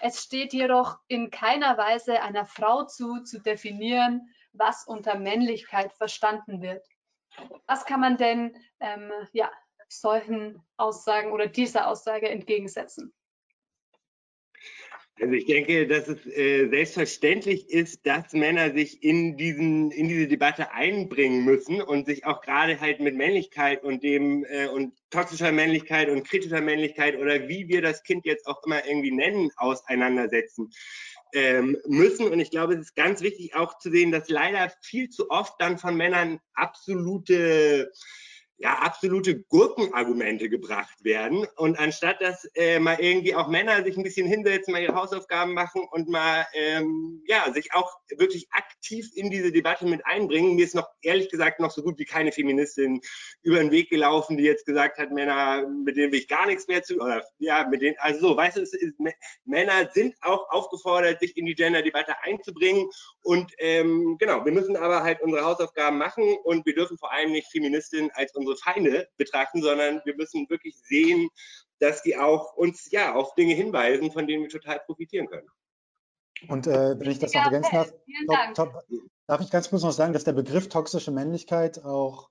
[0.00, 6.62] Es steht jedoch in keiner Weise einer Frau zu, zu definieren, was unter Männlichkeit verstanden
[6.62, 6.86] wird.
[7.66, 9.50] Was kann man denn ähm, ja,
[9.88, 13.12] solchen Aussagen oder dieser Aussage entgegensetzen?
[15.20, 20.26] Also ich denke, dass es äh, selbstverständlich ist, dass Männer sich in, diesen, in diese
[20.26, 25.52] Debatte einbringen müssen und sich auch gerade halt mit Männlichkeit und dem äh, und toxischer
[25.52, 30.70] Männlichkeit und kritischer Männlichkeit oder wie wir das Kind jetzt auch immer irgendwie nennen, auseinandersetzen
[31.32, 32.26] ähm, müssen.
[32.26, 35.54] Und ich glaube, es ist ganz wichtig auch zu sehen, dass leider viel zu oft
[35.60, 37.92] dann von Männern absolute
[38.64, 41.46] ja, absolute Gurkenargumente gebracht werden.
[41.56, 45.52] Und anstatt dass äh, mal irgendwie auch Männer sich ein bisschen hinsetzen, mal ihre Hausaufgaben
[45.52, 50.56] machen und mal ähm, ja, sich auch wirklich aktiv in diese Debatte mit einbringen.
[50.56, 53.02] Mir ist noch ehrlich gesagt noch so gut wie keine Feministin
[53.42, 56.66] über den Weg gelaufen, die jetzt gesagt hat, Männer, mit denen will ich gar nichts
[56.66, 58.98] mehr zu, oder ja, mit denen, also so, weißt du, ist,
[59.44, 62.88] Männer sind auch aufgefordert, sich in die Gender-Debatte einzubringen.
[63.22, 67.32] Und ähm, genau, wir müssen aber halt unsere Hausaufgaben machen und wir dürfen vor allem
[67.32, 71.28] nicht Feministinnen als unsere unsere Feinde betrachten, sondern wir müssen wirklich sehen,
[71.78, 75.48] dass die auch uns ja auf Dinge hinweisen, von denen wir total profitieren können.
[76.48, 77.92] Und äh, wenn ich das noch ergänzen darf,
[78.26, 78.84] top, top,
[79.26, 82.28] darf ich ganz kurz noch sagen, dass der Begriff toxische Männlichkeit auch,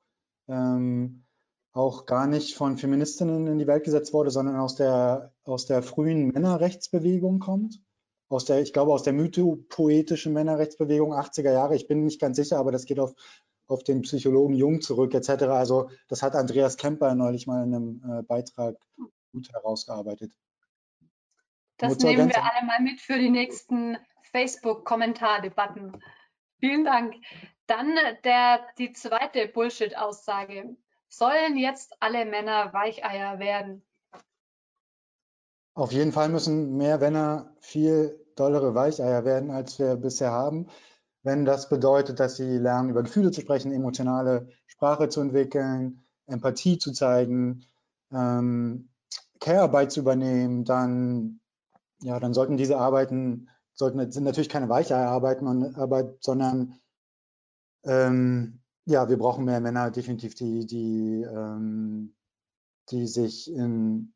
[0.47, 1.25] ähm,
[1.71, 5.81] auch gar nicht von Feministinnen in die Welt gesetzt wurde, sondern aus der, aus der
[5.81, 7.81] frühen Männerrechtsbewegung kommt.
[8.29, 11.75] Aus der, ich glaube, aus der mythopoetischen Männerrechtsbewegung 80er Jahre.
[11.75, 13.13] Ich bin nicht ganz sicher, aber das geht auf
[13.67, 15.43] auf den Psychologen Jung zurück etc.
[15.43, 18.75] Also das hat Andreas Kemper neulich mal in einem äh, Beitrag
[19.31, 20.33] gut herausgearbeitet.
[21.77, 23.97] Das nehmen wir alle mal mit für die nächsten
[24.31, 26.01] Facebook-Kommentardebatten.
[26.59, 27.15] Vielen Dank.
[27.67, 30.75] Dann der, die zweite Bullshit-Aussage.
[31.09, 33.83] Sollen jetzt alle Männer Weicheier werden?
[35.75, 40.67] Auf jeden Fall müssen mehr Männer viel dollere Weicheier werden, als wir bisher haben
[41.23, 46.77] wenn das bedeutet, dass sie lernen, über Gefühle zu sprechen, emotionale Sprache zu entwickeln, Empathie
[46.77, 47.65] zu zeigen,
[48.11, 48.89] ähm,
[49.39, 51.39] Care-Arbeit zu übernehmen, dann,
[52.01, 56.75] ja, dann sollten diese Arbeiten, sollten, sind natürlich keine weiche Arbeiten, Arbeit, sondern
[57.85, 62.15] ähm, ja, wir brauchen mehr Männer definitiv, die, die, ähm,
[62.89, 64.13] die sich in,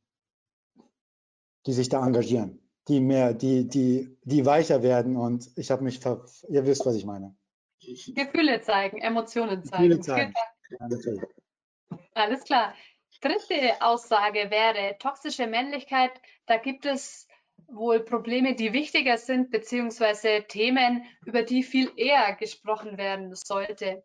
[1.66, 6.00] die sich da engagieren die mehr, die, die, die weicher werden und ich habe mich,
[6.00, 7.36] ver ihr wisst, was ich meine.
[7.80, 9.84] Gefühle zeigen, Emotionen zeigen.
[9.84, 10.34] Gefühle zeigen.
[10.70, 12.74] Ja, Alles klar.
[13.22, 16.12] Dritte Aussage wäre toxische Männlichkeit.
[16.46, 17.28] Da gibt es
[17.68, 24.04] wohl Probleme, die wichtiger sind, beziehungsweise Themen, über die viel eher gesprochen werden sollte.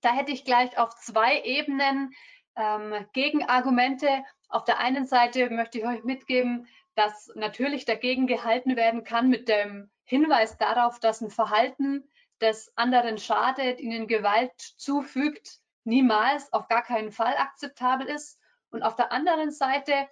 [0.00, 2.12] Da hätte ich gleich auf zwei Ebenen
[2.56, 4.08] ähm, Gegenargumente.
[4.48, 9.48] Auf der einen Seite möchte ich euch mitgeben, dass natürlich dagegen gehalten werden kann mit
[9.48, 12.10] dem Hinweis darauf, dass ein Verhalten
[12.40, 18.38] des anderen schadet, ihnen Gewalt zufügt, niemals, auf gar keinen Fall akzeptabel ist.
[18.70, 20.08] Und auf der anderen Seite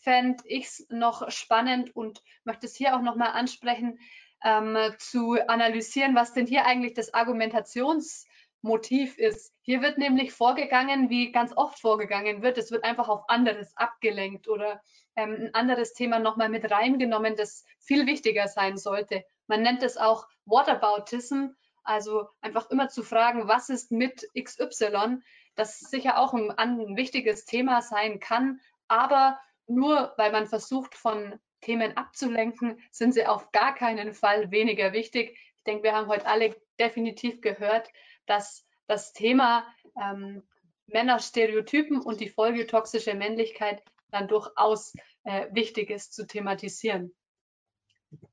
[0.00, 3.98] fände ich es noch spannend und möchte es hier auch nochmal ansprechen,
[4.44, 8.26] ähm, zu analysieren, was denn hier eigentlich das Argumentations-
[8.66, 9.52] Motiv ist.
[9.62, 12.58] Hier wird nämlich vorgegangen, wie ganz oft vorgegangen wird.
[12.58, 14.82] Es wird einfach auf anderes abgelenkt oder
[15.16, 19.24] ähm, ein anderes Thema nochmal mit reingenommen, das viel wichtiger sein sollte.
[19.46, 21.46] Man nennt es auch Whataboutism,
[21.84, 25.18] also einfach immer zu fragen, was ist mit XY,
[25.54, 31.38] das sicher auch ein, ein wichtiges Thema sein kann, aber nur weil man versucht, von
[31.60, 35.38] Themen abzulenken, sind sie auf gar keinen Fall weniger wichtig.
[35.56, 37.88] Ich denke, wir haben heute alle definitiv gehört,
[38.26, 39.66] dass das Thema
[40.00, 40.42] ähm,
[40.86, 44.94] Männerstereotypen und die Folge toxische Männlichkeit dann durchaus
[45.24, 47.14] äh, wichtig ist zu thematisieren.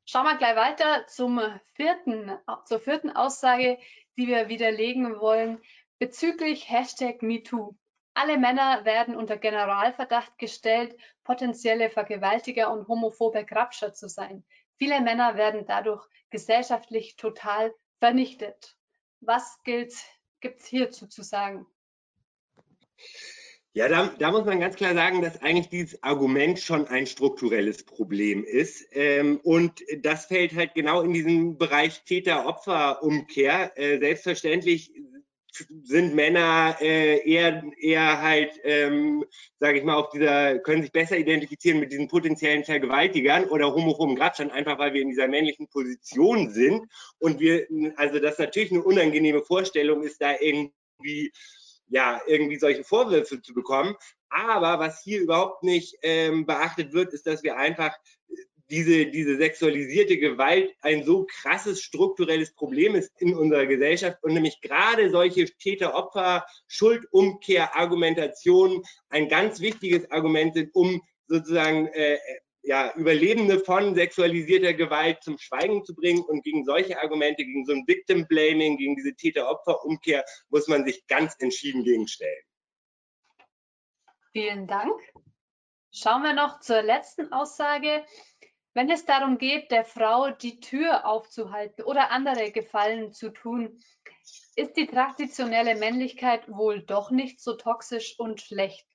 [0.06, 1.42] Schauen wir gleich weiter zum
[1.74, 2.32] vierten,
[2.66, 3.80] zur vierten Aussage,
[4.18, 5.62] die wir widerlegen wollen
[6.00, 7.76] bezüglich Hashtag MeToo.
[8.14, 14.44] Alle Männer werden unter Generalverdacht gestellt, potenzielle Vergewaltiger und homophobe Grabscher zu sein.
[14.78, 18.76] Viele Männer werden dadurch gesellschaftlich total vernichtet.
[19.26, 19.94] Was gibt
[20.60, 21.66] es hierzu zu sagen?
[23.76, 27.84] Ja, da, da, muss man ganz klar sagen, dass eigentlich dieses Argument schon ein strukturelles
[27.84, 28.86] Problem ist.
[28.92, 33.76] Ähm, und das fällt halt genau in diesen Bereich Täter-Opfer-Umkehr.
[33.76, 34.94] Äh, selbstverständlich
[35.84, 39.26] sind Männer äh, eher, eher halt, ähm,
[39.60, 44.16] sage ich mal, auf dieser, können sich besser identifizieren mit diesen potenziellen Vergewaltigern oder homophoben
[44.16, 46.88] Grabstand, einfach weil wir in dieser männlichen Position sind.
[47.20, 47.68] Und wir,
[47.98, 51.32] also das natürlich eine unangenehme Vorstellung ist, da irgendwie
[51.90, 53.96] ja, irgendwie solche Vorwürfe zu bekommen.
[54.30, 57.96] Aber was hier überhaupt nicht ähm, beachtet wird, ist, dass wir einfach
[58.74, 64.62] diese, diese sexualisierte Gewalt ein so krasses strukturelles Problem ist in unserer Gesellschaft und nämlich
[64.62, 72.18] gerade solche Täter-Opfer, Schuldumkehr-Argumentationen ein ganz wichtiges Argument sind, um sozusagen äh,
[72.64, 76.24] ja, Überlebende von sexualisierter Gewalt zum Schweigen zu bringen.
[76.24, 81.06] Und gegen solche Argumente, gegen so ein Victim Blaming, gegen diese Täter-Opfer-Umkehr muss man sich
[81.06, 82.42] ganz entschieden gegenstellen.
[84.32, 85.00] Vielen Dank.
[85.96, 88.04] Schauen wir noch zur letzten Aussage.
[88.74, 93.80] Wenn es darum geht, der Frau die Tür aufzuhalten oder andere Gefallen zu tun,
[94.56, 98.88] ist die traditionelle Männlichkeit wohl doch nicht so toxisch und schlecht?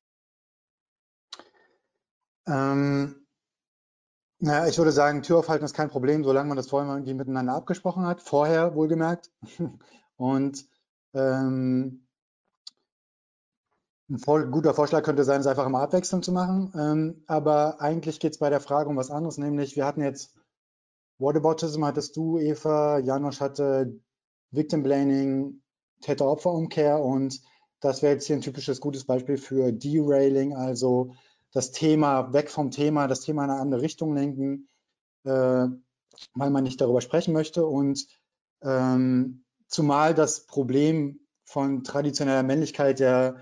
[2.46, 3.26] Ähm,
[4.40, 7.54] naja, ich würde sagen, Tür aufhalten ist kein Problem, solange man das vorher irgendwie miteinander
[7.54, 9.30] abgesprochen hat, vorher wohlgemerkt.
[10.16, 10.66] Und
[11.14, 12.07] ähm,
[14.10, 16.72] ein voll, guter Vorschlag könnte sein, es einfach immer abwechselnd zu machen.
[16.74, 20.34] Ähm, aber eigentlich geht es bei der Frage um was anderes, nämlich wir hatten jetzt
[21.18, 24.00] Whataboutism hattest du, Eva, Janosch hatte
[24.50, 25.60] Victim Blaming,
[26.00, 27.40] Täter-Opfer-Umkehr und
[27.80, 31.12] das wäre jetzt hier ein typisches gutes Beispiel für Derailing, also
[31.52, 34.68] das Thema weg vom Thema, das Thema in eine andere Richtung lenken,
[35.24, 35.66] äh,
[36.34, 37.66] weil man nicht darüber sprechen möchte.
[37.66, 38.06] Und
[38.62, 43.36] ähm, zumal das Problem von traditioneller Männlichkeit ja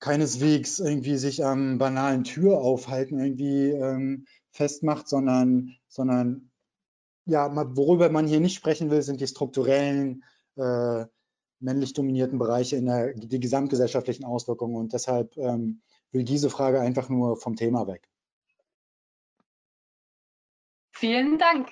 [0.00, 6.50] keineswegs irgendwie sich am banalen Tür aufhalten irgendwie ähm, festmacht, sondern, sondern
[7.24, 10.24] ja, worüber man hier nicht sprechen will, sind die strukturellen
[10.56, 11.04] äh,
[11.60, 14.76] männlich dominierten Bereiche in der die gesamtgesellschaftlichen Auswirkungen.
[14.76, 18.08] Und deshalb ähm, will diese Frage einfach nur vom Thema weg.
[20.92, 21.70] Vielen Dank.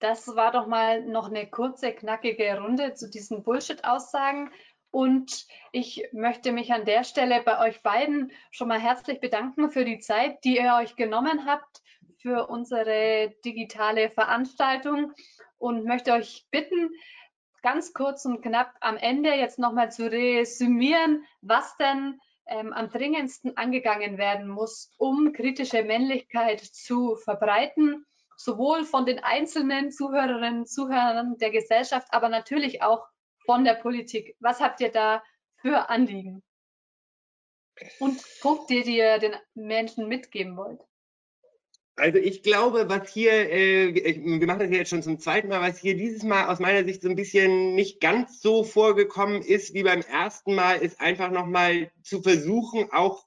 [0.00, 4.50] Das war doch mal noch eine kurze, knackige Runde zu diesen Bullshit-Aussagen.
[4.94, 9.84] Und ich möchte mich an der Stelle bei euch beiden schon mal herzlich bedanken für
[9.84, 11.82] die Zeit, die ihr euch genommen habt
[12.18, 15.12] für unsere digitale Veranstaltung.
[15.58, 16.90] Und möchte euch bitten,
[17.60, 23.56] ganz kurz und knapp am Ende jetzt nochmal zu resümieren, was denn ähm, am dringendsten
[23.56, 28.06] angegangen werden muss, um kritische Männlichkeit zu verbreiten,
[28.36, 33.08] sowohl von den einzelnen Zuhörerinnen und Zuhörern der Gesellschaft, aber natürlich auch
[33.44, 34.36] von der Politik.
[34.40, 35.22] Was habt ihr da
[35.56, 36.42] für Anliegen?
[37.98, 40.80] Und Punkte, die ihr den Menschen mitgeben wollt?
[41.96, 45.60] Also ich glaube, was hier, äh, wir machen das ja jetzt schon zum zweiten Mal,
[45.60, 49.74] was hier dieses Mal aus meiner Sicht so ein bisschen nicht ganz so vorgekommen ist
[49.74, 53.24] wie beim ersten Mal, ist einfach nochmal zu versuchen, auch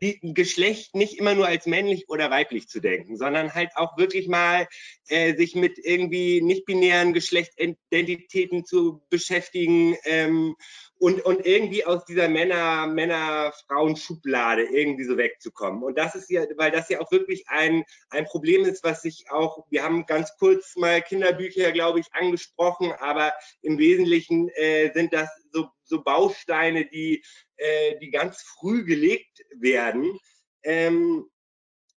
[0.00, 4.28] die Geschlecht nicht immer nur als männlich oder weiblich zu denken, sondern halt auch wirklich
[4.28, 4.68] mal
[5.08, 10.56] äh, sich mit irgendwie nicht-binären Geschlechtsidentitäten zu beschäftigen ähm,
[10.98, 15.82] und, und irgendwie aus dieser Männer, Männer-Frauen-Schublade irgendwie so wegzukommen.
[15.82, 19.30] Und das ist ja, weil das ja auch wirklich ein, ein Problem ist, was sich
[19.30, 25.12] auch, wir haben ganz kurz mal Kinderbücher, glaube ich, angesprochen, aber im Wesentlichen äh, sind
[25.12, 27.22] das so, so Bausteine, die,
[27.56, 30.18] äh, die ganz früh gelegt werden.
[30.62, 31.26] Ähm,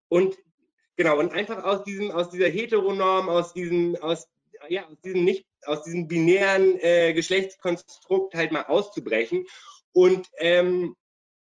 [0.09, 0.37] und
[0.95, 4.27] genau, und einfach aus diesem, aus dieser Heteronorm, aus diesem, aus
[4.69, 9.45] ja, aus diesem nicht, aus diesem binären äh, Geschlechtskonstrukt halt mal auszubrechen.
[9.93, 10.95] Und ähm,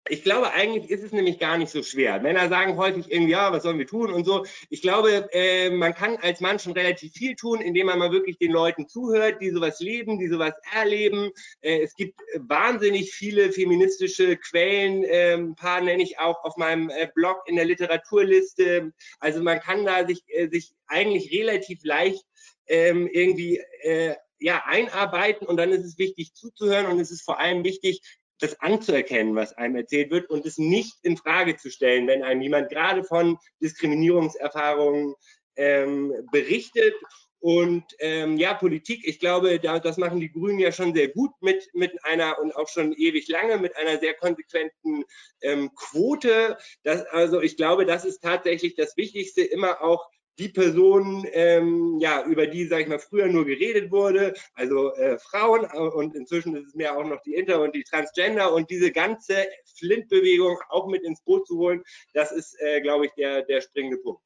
[0.07, 2.19] ich glaube, eigentlich ist es nämlich gar nicht so schwer.
[2.19, 4.45] Männer sagen häufig irgendwie, ja, was sollen wir tun und so.
[4.69, 8.37] Ich glaube, äh, man kann als Mann schon relativ viel tun, indem man mal wirklich
[8.37, 11.31] den Leuten zuhört, die sowas leben, die sowas erleben.
[11.61, 16.89] Äh, es gibt wahnsinnig viele feministische Quellen, äh, ein paar nenne ich auch auf meinem
[16.91, 18.93] äh, Blog in der Literaturliste.
[19.19, 22.23] Also man kann da sich, äh, sich eigentlich relativ leicht
[22.67, 27.39] ähm, irgendwie äh, ja, einarbeiten und dann ist es wichtig zuzuhören und es ist vor
[27.39, 28.01] allem wichtig,
[28.39, 32.41] das anzuerkennen, was einem erzählt wird und es nicht in Frage zu stellen, wenn einem
[32.41, 35.15] jemand gerade von Diskriminierungserfahrungen
[35.55, 36.93] ähm, berichtet.
[37.39, 41.31] Und ähm, ja, Politik, ich glaube, da, das machen die Grünen ja schon sehr gut
[41.41, 45.03] mit, mit einer und auch schon ewig lange mit einer sehr konsequenten
[45.41, 46.57] ähm, Quote.
[46.83, 52.23] Das, also ich glaube, das ist tatsächlich das Wichtigste, immer auch die Personen, ähm, ja,
[52.25, 56.55] über die, sage ich mal, früher nur geredet wurde, also äh, Frauen äh, und inzwischen
[56.55, 59.45] ist es mehr auch noch die Inter- und die Transgender und diese ganze
[59.77, 61.83] Flint-Bewegung auch mit ins Boot zu holen,
[62.13, 64.21] das ist, äh, glaube ich, der, der springende Punkt.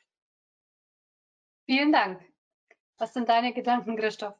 [1.65, 2.19] Vielen Dank.
[2.97, 4.33] Was sind deine Gedanken, Christoph?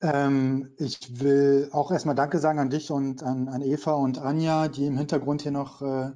[0.00, 4.68] Ähm, ich will auch erstmal Danke sagen an dich und an, an Eva und Anja,
[4.68, 6.10] die im Hintergrund hier noch äh,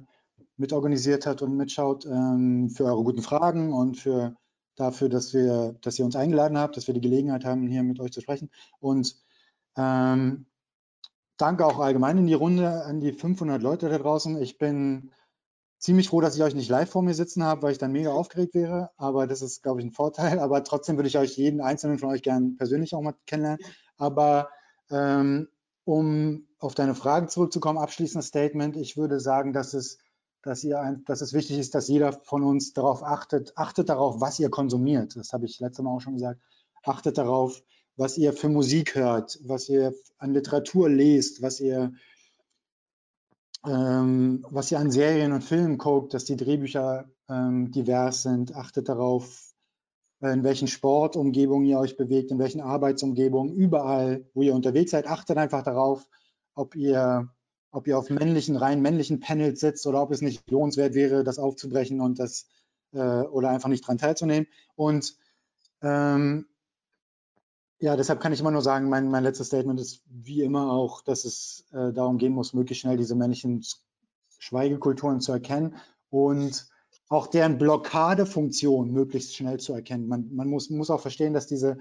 [0.57, 4.35] mitorganisiert hat und mitschaut, ähm, für eure guten Fragen und für
[4.79, 7.99] dafür, dass wir, dass ihr uns eingeladen habt, dass wir die Gelegenheit haben, hier mit
[7.99, 8.49] euch zu sprechen.
[8.79, 9.15] Und
[9.77, 10.45] ähm,
[11.37, 14.41] danke auch allgemein in die Runde an die 500 Leute da draußen.
[14.41, 15.11] Ich bin
[15.77, 18.11] ziemlich froh, dass ich euch nicht live vor mir sitzen habe, weil ich dann mega
[18.11, 18.91] aufgeregt wäre.
[18.97, 20.39] Aber das ist, glaube ich, ein Vorteil.
[20.39, 23.63] Aber trotzdem würde ich euch jeden einzelnen von euch gerne persönlich auch mal kennenlernen.
[23.97, 24.49] Aber
[24.89, 25.47] ähm,
[25.85, 28.75] um auf deine Frage zurückzukommen, abschließendes Statement.
[28.75, 29.97] Ich würde sagen, dass es
[30.41, 34.39] dass, ihr, dass es wichtig ist, dass jeder von uns darauf achtet, achtet darauf, was
[34.39, 35.15] ihr konsumiert.
[35.15, 36.41] Das habe ich letztes Mal auch schon gesagt.
[36.83, 37.61] Achtet darauf,
[37.97, 41.91] was ihr für Musik hört, was ihr an Literatur lest, was ihr,
[43.65, 48.55] ähm, was ihr an Serien und Filmen guckt, dass die Drehbücher ähm, divers sind.
[48.55, 49.53] Achtet darauf,
[50.21, 55.07] in welchen Sportumgebungen ihr euch bewegt, in welchen Arbeitsumgebungen, überall, wo ihr unterwegs seid.
[55.07, 56.07] Achtet einfach darauf,
[56.55, 57.29] ob ihr
[57.71, 61.39] ob ihr auf männlichen, rein männlichen Panels sitzt oder ob es nicht lohnenswert wäre, das
[61.39, 62.47] aufzubrechen und das
[62.93, 64.47] äh, oder einfach nicht dran teilzunehmen.
[64.75, 65.15] Und
[65.81, 66.47] ähm,
[67.79, 71.01] ja, deshalb kann ich immer nur sagen, mein, mein letztes Statement ist wie immer auch,
[71.01, 73.63] dass es äh, darum gehen muss, möglichst schnell diese männlichen
[74.37, 75.75] Schweigekulturen zu erkennen
[76.09, 76.67] und
[77.07, 80.07] auch deren Blockadefunktion möglichst schnell zu erkennen.
[80.07, 81.77] Man, man muss, muss auch verstehen, dass diese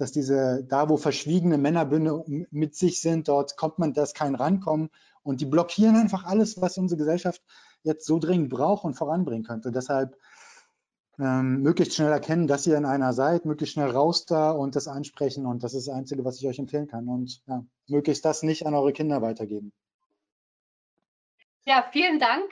[0.00, 4.88] dass diese, da wo verschwiegene Männerbünde mit sich sind, dort kommt man, das kein Rankommen
[5.22, 7.42] und die blockieren einfach alles, was unsere Gesellschaft
[7.82, 9.70] jetzt so dringend braucht und voranbringen könnte.
[9.70, 10.16] Deshalb
[11.18, 14.88] ähm, möglichst schnell erkennen, dass ihr in einer seid, möglichst schnell raus da und das
[14.88, 18.42] ansprechen und das ist das Einzige, was ich euch empfehlen kann und ja, möglichst das
[18.42, 19.70] nicht an eure Kinder weitergeben.
[21.66, 22.48] Ja, vielen Dank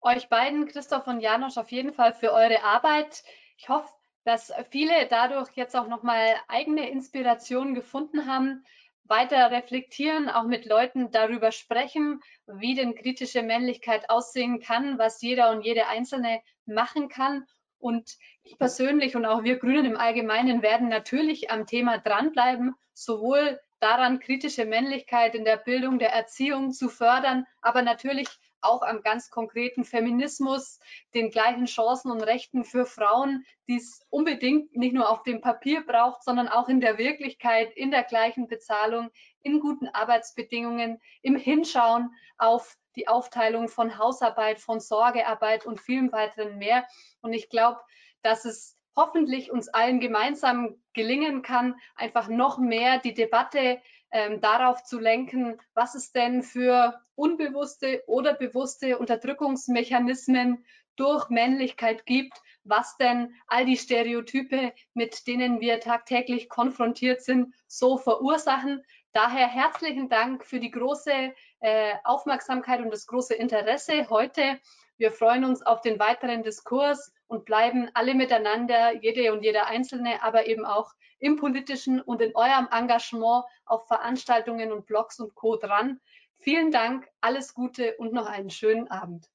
[0.00, 3.24] euch beiden, Christoph und Janosch, auf jeden Fall für eure Arbeit.
[3.56, 3.88] Ich hoffe,
[4.24, 8.64] dass viele dadurch jetzt auch nochmal eigene Inspirationen gefunden haben,
[9.04, 15.50] weiter reflektieren, auch mit Leuten darüber sprechen, wie denn kritische Männlichkeit aussehen kann, was jeder
[15.50, 17.46] und jede Einzelne machen kann.
[17.78, 23.60] Und ich persönlich und auch wir Grünen im Allgemeinen werden natürlich am Thema dranbleiben, sowohl
[23.80, 28.28] daran, kritische Männlichkeit in der Bildung, der Erziehung zu fördern, aber natürlich
[28.64, 30.78] auch am ganz konkreten Feminismus,
[31.14, 35.84] den gleichen Chancen und Rechten für Frauen, die es unbedingt nicht nur auf dem Papier
[35.86, 39.10] braucht, sondern auch in der Wirklichkeit, in der gleichen Bezahlung,
[39.42, 46.58] in guten Arbeitsbedingungen, im Hinschauen auf die Aufteilung von Hausarbeit, von Sorgearbeit und vielen weiteren
[46.58, 46.86] mehr.
[47.20, 47.80] Und ich glaube,
[48.22, 53.80] dass es hoffentlich uns allen gemeinsam gelingen kann, einfach noch mehr die Debatte
[54.14, 60.64] ähm, darauf zu lenken, was es denn für unbewusste oder bewusste Unterdrückungsmechanismen
[60.94, 67.98] durch Männlichkeit gibt, was denn all die Stereotype, mit denen wir tagtäglich konfrontiert sind, so
[67.98, 68.84] verursachen.
[69.12, 71.34] Daher herzlichen Dank für die große
[71.64, 74.60] äh, Aufmerksamkeit und das große Interesse heute.
[74.98, 80.22] Wir freuen uns auf den weiteren Diskurs und bleiben alle miteinander, jede und jeder Einzelne,
[80.22, 85.56] aber eben auch im politischen und in eurem Engagement auf Veranstaltungen und Blogs und Co.
[85.56, 86.00] dran.
[86.34, 89.30] Vielen Dank, alles Gute und noch einen schönen Abend.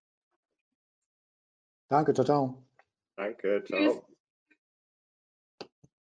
[1.87, 2.63] Danke, ciao, ciao.
[3.15, 3.79] Danke, ciao.
[3.79, 4.08] Tschüss.